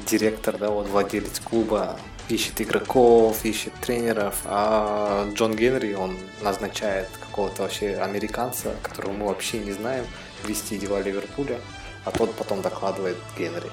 [0.05, 1.97] директор, да, вот владелец клуба
[2.29, 9.57] ищет игроков, ищет тренеров, а Джон Генри, он назначает какого-то вообще американца, которого мы вообще
[9.59, 10.05] не знаем,
[10.45, 11.59] вести дела Ливерпуля,
[12.05, 13.69] а тот потом докладывает Генри.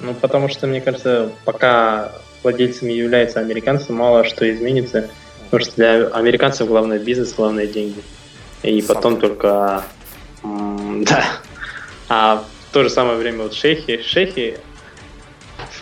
[0.00, 5.08] Ну, потому что, мне кажется, пока владельцами являются американцы, мало что изменится,
[5.44, 8.02] потому что для американцев главное бизнес, главное деньги.
[8.64, 9.84] И Сам потом только...
[10.42, 11.24] Да.
[12.08, 14.58] А в то же самое время вот шейхи, шейхи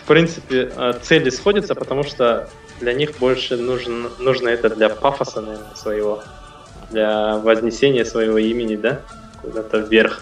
[0.03, 2.49] в принципе, э, цели сходятся, потому что
[2.81, 6.23] для них больше нужен, нужно это для пафоса, наверное, своего,
[6.91, 9.01] для вознесения своего имени, да,
[9.41, 10.21] куда-то вверх.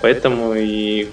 [0.00, 1.08] Поэтому и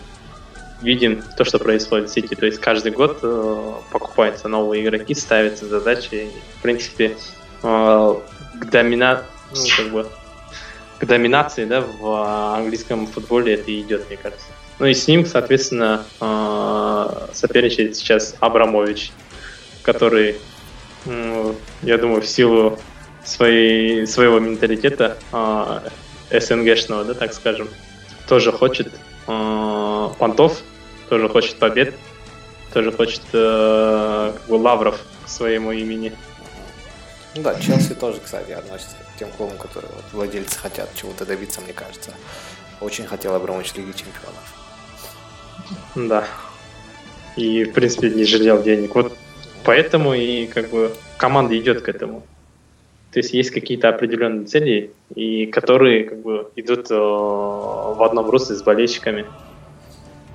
[0.81, 2.35] видим то, что происходит в Сити.
[2.35, 6.29] То есть каждый год э, покупаются новые игроки, ставятся задачи.
[6.59, 7.17] В принципе,
[7.63, 8.15] э,
[8.59, 9.23] к, домина...
[9.55, 10.07] ну, как бы,
[10.99, 14.45] к доминации да, в английском футболе это идет, мне кажется.
[14.79, 19.11] Ну и с ним, соответственно, а, соперничает сейчас Абрамович,
[19.81, 20.37] который,
[21.05, 22.77] я думаю, в силу
[23.23, 25.83] своей, своего менталитета а,
[26.31, 27.69] СНГшного, да, так скажем,
[28.27, 28.93] тоже хочет
[29.25, 30.61] а, понтов,
[31.09, 31.95] тоже хочет побед,
[32.73, 36.13] тоже хочет как бы, лавров к своему имени.
[37.35, 41.73] Ну да, Челси тоже, кстати, относится тем клубам, которые вот, владельцы хотят чего-то добиться, мне
[41.73, 42.11] кажется.
[42.79, 44.53] Очень хотел Абрамович Лиги Чемпионов.
[45.95, 46.27] Да.
[47.35, 48.95] И, в принципе, не жалел денег.
[48.95, 49.15] Вот
[49.63, 52.23] поэтому и как бы команда идет к этому.
[53.11, 58.55] То есть есть какие-то определенные цели, и которые как бы идут э, в одном русле
[58.55, 59.25] с болельщиками.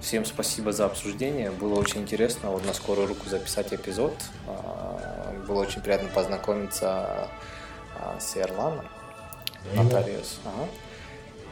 [0.01, 1.53] Всем спасибо за обсуждение.
[1.53, 4.15] Было очень интересно вот на скорую руку записать эпизод.
[4.49, 7.29] А, было очень приятно познакомиться
[8.19, 8.87] с Ирланом,
[9.75, 10.41] нотариус.
[10.45, 10.69] Ага.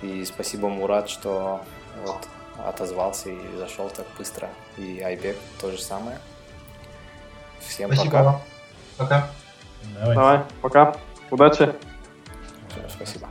[0.03, 1.62] И спасибо, Мурат, что
[2.05, 2.26] вот
[2.59, 4.48] отозвался и зашел так быстро.
[4.76, 6.18] И Айбек то же самое.
[7.61, 8.22] Всем Спасибо пока.
[8.22, 8.40] Вам.
[8.96, 9.30] Пока.
[9.94, 10.14] Давай.
[10.14, 10.96] Давай, пока.
[11.30, 11.74] Удачи.
[12.70, 13.28] Все, спасибо.